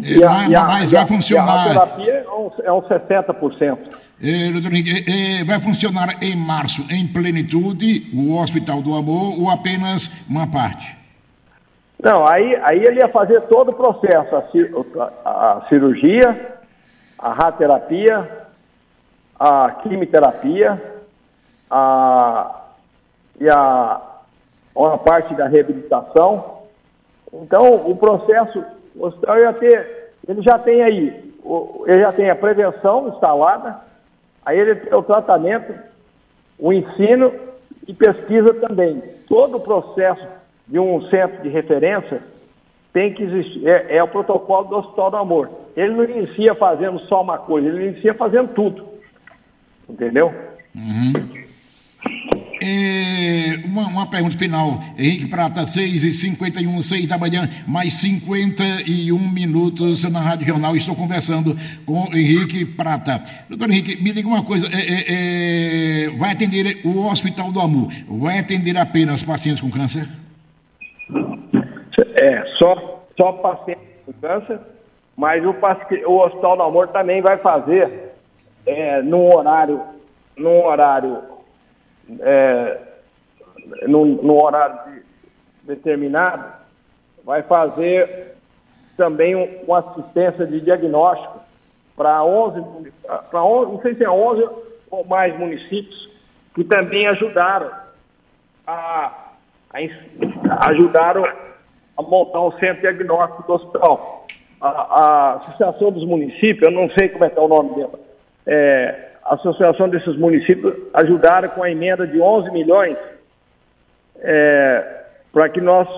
E 0.00 0.24
a, 0.24 0.48
e 0.48 0.54
a, 0.54 0.64
mas 0.64 0.90
vai 0.90 1.06
funcionar. 1.06 1.48
A 1.48 1.56
radioterapia 1.56 2.12
é 2.12 2.30
um, 2.30 2.50
é 2.64 2.72
um 2.72 2.82
60%. 2.82 3.78
É, 4.24 4.52
doutor 4.52 4.72
Henrique, 4.72 5.10
é, 5.10 5.44
vai 5.44 5.60
funcionar 5.60 6.22
em 6.22 6.36
março, 6.36 6.84
em 6.90 7.06
plenitude, 7.06 8.10
o 8.14 8.36
Hospital 8.38 8.80
do 8.80 8.94
Amor 8.94 9.38
ou 9.38 9.50
apenas 9.50 10.10
uma 10.28 10.46
parte? 10.46 10.96
Não, 12.02 12.26
aí, 12.26 12.56
aí 12.64 12.82
ele 12.84 13.00
ia 13.00 13.08
fazer 13.08 13.40
todo 13.42 13.70
o 13.70 13.74
processo, 13.74 14.34
a, 14.34 15.10
a 15.24 15.66
cirurgia, 15.68 16.56
a 17.18 17.32
radioterapia, 17.32 18.28
a 19.38 19.70
quimioterapia, 19.82 20.82
a, 21.72 22.64
e 23.40 23.48
a, 23.48 24.00
uma 24.74 24.98
parte 24.98 25.34
da 25.34 25.48
reabilitação. 25.48 26.62
Então, 27.32 27.74
o 27.90 27.96
processo, 27.96 28.64
o 28.94 29.06
hospital 29.06 29.38
ia 29.38 29.52
ter, 29.54 30.12
ele 30.28 30.42
já 30.42 30.58
tem 30.58 30.82
aí, 30.82 31.34
ele 31.86 32.00
já 32.02 32.12
tem 32.12 32.28
a 32.28 32.36
prevenção 32.36 33.08
instalada, 33.08 33.80
Aí 34.44 34.58
ele 34.58 34.74
tem 34.74 34.94
o 34.94 35.02
tratamento, 35.02 35.72
o 36.58 36.72
ensino 36.72 37.32
e 37.86 37.94
pesquisa 37.94 38.52
também. 38.54 39.02
Todo 39.28 39.56
o 39.56 39.60
processo 39.60 40.26
de 40.66 40.78
um 40.78 41.00
centro 41.02 41.42
de 41.42 41.48
referência 41.48 42.22
tem 42.92 43.14
que 43.14 43.22
existir. 43.22 43.66
É, 43.66 43.96
é, 43.96 44.02
o 44.02 44.08
protocolo 44.08 44.68
do 44.68 44.76
Hospital 44.76 45.10
do 45.10 45.16
Amor. 45.16 45.50
Ele 45.76 45.94
não 45.94 46.04
inicia 46.04 46.54
fazendo 46.54 46.98
só 47.00 47.22
uma 47.22 47.38
coisa, 47.38 47.68
ele 47.68 47.88
inicia 47.88 48.14
fazendo 48.14 48.52
tudo. 48.52 48.86
Entendeu? 49.88 50.32
Uhum. 50.74 51.41
É, 52.64 53.58
uma, 53.66 53.88
uma, 53.88 54.06
pergunta 54.06 54.38
final. 54.38 54.78
Henrique 54.96 55.26
Prata, 55.26 55.66
6 55.66 56.04
e 56.04 56.12
51 56.12 56.80
6 56.80 57.08
da 57.08 57.18
manhã, 57.18 57.48
mais 57.66 57.94
51 57.94 59.18
minutos 59.18 60.04
na 60.04 60.20
Rádio 60.20 60.46
Jornal. 60.46 60.76
Estou 60.76 60.94
conversando 60.94 61.56
com 61.84 62.04
Henrique 62.14 62.64
Prata. 62.64 63.20
Doutor 63.48 63.68
Henrique, 63.68 64.00
me 64.00 64.12
diga 64.12 64.28
uma 64.28 64.44
coisa: 64.44 64.68
é, 64.68 64.78
é, 64.78 66.06
é 66.06 66.10
vai 66.10 66.30
atender 66.30 66.82
o 66.84 67.04
Hospital 67.10 67.50
do 67.50 67.58
Amor? 67.58 67.90
Vai 68.08 68.38
atender 68.38 68.76
apenas 68.78 69.24
pacientes 69.24 69.60
com 69.60 69.68
câncer? 69.68 70.08
É, 72.20 72.44
só, 72.58 73.04
só 73.16 73.32
pacientes 73.32 73.82
com 74.06 74.12
câncer, 74.12 74.60
mas 75.16 75.44
o, 75.44 75.52
o 76.06 76.24
Hospital 76.24 76.56
do 76.56 76.62
Amor 76.62 76.88
também 76.88 77.20
vai 77.20 77.38
fazer 77.38 78.12
é, 78.64 79.02
num 79.02 79.34
horário, 79.34 79.80
num 80.36 80.64
horário 80.64 81.32
é, 82.20 82.78
no, 83.86 84.42
horário 84.42 84.78
de, 84.92 85.02
determinado, 85.74 86.52
vai 87.24 87.42
fazer 87.42 88.34
também 88.96 89.34
um, 89.34 89.64
uma 89.66 89.78
assistência 89.78 90.46
de 90.46 90.60
diagnóstico 90.60 91.40
para 91.96 92.24
11, 92.24 92.92
para 93.30 93.44
11, 93.44 93.72
não 93.72 93.82
sei 93.82 93.94
se 93.94 94.04
é 94.04 94.10
11 94.10 94.48
ou 94.90 95.04
mais 95.04 95.38
municípios 95.38 96.10
que 96.54 96.64
também 96.64 97.06
ajudaram 97.06 97.70
a, 98.66 99.30
a 99.72 100.68
ajudaram 100.68 101.24
a 101.96 102.02
montar 102.02 102.40
um 102.40 102.52
centro 102.52 102.80
diagnóstico 102.80 103.42
do 103.44 103.52
hospital. 103.54 104.26
A, 104.60 104.68
a 104.68 105.34
Associação 105.34 105.90
dos 105.90 106.04
Municípios, 106.04 106.62
eu 106.62 106.70
não 106.70 106.88
sei 106.90 107.08
como 107.08 107.24
é 107.24 107.30
que 107.30 107.38
é 107.38 107.42
o 107.42 107.48
nome 107.48 107.74
dela, 107.74 107.98
é, 108.46 109.11
a 109.24 109.34
associação 109.34 109.88
desses 109.88 110.16
municípios 110.16 110.74
ajudaram 110.94 111.48
com 111.50 111.62
a 111.62 111.70
emenda 111.70 112.06
de 112.06 112.20
11 112.20 112.50
milhões 112.50 112.96
é, 114.20 115.04
para 115.32 115.48
que 115.48 115.60
nós 115.60 115.88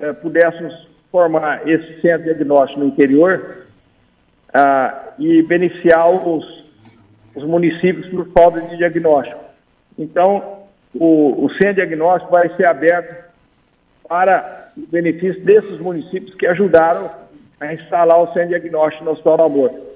é, 0.00 0.12
pudéssemos 0.12 0.88
formar 1.10 1.66
esse 1.68 2.00
centro 2.00 2.24
diagnóstico 2.24 2.80
no 2.80 2.86
interior 2.86 3.66
ah, 4.52 5.12
e 5.18 5.42
beneficiar 5.42 6.10
os, 6.10 6.64
os 7.34 7.44
municípios 7.44 8.06
por 8.08 8.28
falta 8.32 8.60
de 8.60 8.76
diagnóstico. 8.76 9.40
Então, 9.98 10.58
o, 10.94 11.44
o 11.44 11.50
centro 11.50 11.74
diagnóstico 11.74 12.32
vai 12.32 12.48
ser 12.56 12.66
aberto 12.66 13.28
para 14.08 14.70
o 14.76 14.86
benefício 14.86 15.42
desses 15.44 15.78
municípios 15.78 16.34
que 16.34 16.46
ajudaram 16.46 17.10
a 17.60 17.72
instalar 17.74 18.20
o 18.20 18.32
centro 18.32 18.48
diagnóstico 18.48 19.04
no 19.04 19.12
Hospital 19.12 19.36
do 19.36 19.42
Amor. 19.42 19.87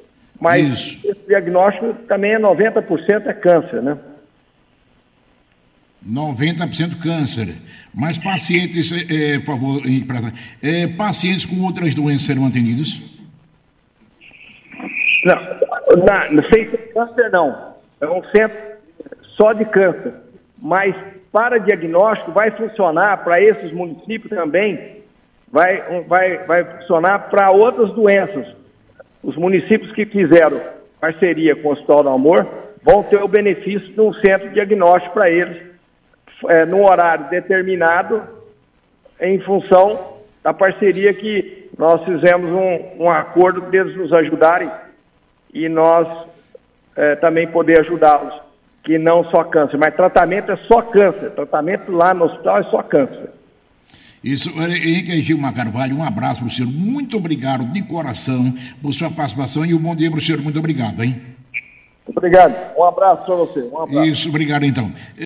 Mas 0.42 0.72
Isso. 0.72 1.00
esse 1.04 1.20
diagnóstico 1.28 1.94
também 2.08 2.32
é 2.32 2.38
90% 2.38 3.26
é 3.28 3.32
câncer, 3.32 3.80
né? 3.80 3.96
90% 6.04 7.00
câncer. 7.00 7.54
Mas 7.94 8.18
pacientes, 8.18 8.90
é, 9.08 9.38
por 9.38 9.54
favor, 9.54 9.82
é, 10.60 10.88
pacientes 10.88 11.46
com 11.46 11.60
outras 11.62 11.94
doenças 11.94 12.22
serão 12.22 12.44
atendidos? 12.44 13.00
Não, 15.24 15.36
na, 16.04 16.32
não 16.32 16.42
sei 16.52 16.68
se 16.68 16.74
é 16.74 16.78
câncer 16.92 17.30
não. 17.30 17.76
É 18.00 18.08
um 18.08 18.24
centro 18.34 18.58
só 19.36 19.52
de 19.52 19.64
câncer. 19.64 20.12
Mas 20.60 20.92
para 21.30 21.58
diagnóstico 21.58 22.32
vai 22.32 22.50
funcionar 22.50 23.22
para 23.22 23.40
esses 23.40 23.72
municípios 23.72 24.30
também, 24.30 25.04
vai, 25.52 26.02
vai, 26.08 26.38
vai 26.46 26.64
funcionar 26.64 27.30
para 27.30 27.52
outras 27.52 27.92
doenças 27.92 28.60
os 29.22 29.36
municípios 29.36 29.92
que 29.92 30.04
fizeram 30.04 30.60
parceria 31.00 31.54
com 31.56 31.68
o 31.68 31.72
Hospital 31.72 32.02
do 32.02 32.08
Amor 32.08 32.46
vão 32.82 33.02
ter 33.02 33.22
o 33.22 33.28
benefício 33.28 33.92
de 33.92 34.00
um 34.00 34.12
centro 34.14 34.50
diagnóstico 34.50 35.14
para 35.14 35.30
eles, 35.30 35.62
é, 36.48 36.64
num 36.64 36.84
horário 36.84 37.28
determinado, 37.30 38.22
em 39.20 39.38
função 39.40 40.18
da 40.42 40.52
parceria 40.52 41.14
que 41.14 41.70
nós 41.78 42.04
fizemos 42.04 42.50
um, 42.50 43.04
um 43.04 43.10
acordo 43.10 43.60
deles 43.62 43.96
nos 43.96 44.12
ajudarem 44.12 44.70
e 45.54 45.68
nós 45.68 46.08
é, 46.96 47.14
também 47.16 47.46
poder 47.46 47.80
ajudá-los, 47.80 48.34
que 48.82 48.98
não 48.98 49.24
só 49.26 49.44
câncer, 49.44 49.76
mas 49.76 49.94
tratamento 49.94 50.50
é 50.50 50.56
só 50.56 50.82
câncer, 50.82 51.30
tratamento 51.30 51.92
lá 51.92 52.12
no 52.12 52.24
hospital 52.24 52.58
é 52.58 52.62
só 52.64 52.82
câncer. 52.82 53.30
Isso, 54.22 54.50
Henrique 54.50 55.20
Gilmar 55.20 55.52
Carvalho, 55.52 55.96
um 55.96 56.04
abraço 56.04 56.40
para 56.40 56.48
o 56.48 56.50
senhor. 56.50 56.70
Muito 56.70 57.16
obrigado 57.16 57.64
de 57.64 57.82
coração 57.82 58.54
por 58.80 58.92
sua 58.94 59.10
participação 59.10 59.66
e 59.66 59.74
um 59.74 59.78
bom 59.78 59.96
dia 59.96 60.10
para 60.10 60.18
o 60.18 60.22
senhor. 60.22 60.40
Muito 60.40 60.58
obrigado, 60.58 61.02
hein? 61.02 61.20
Obrigado. 62.06 62.76
Um 62.76 62.84
abraço 62.84 63.24
para 63.24 63.34
você. 63.34 63.60
Um 63.62 63.80
abraço. 63.80 64.08
Isso, 64.08 64.28
obrigado 64.28 64.64
então. 64.64 64.92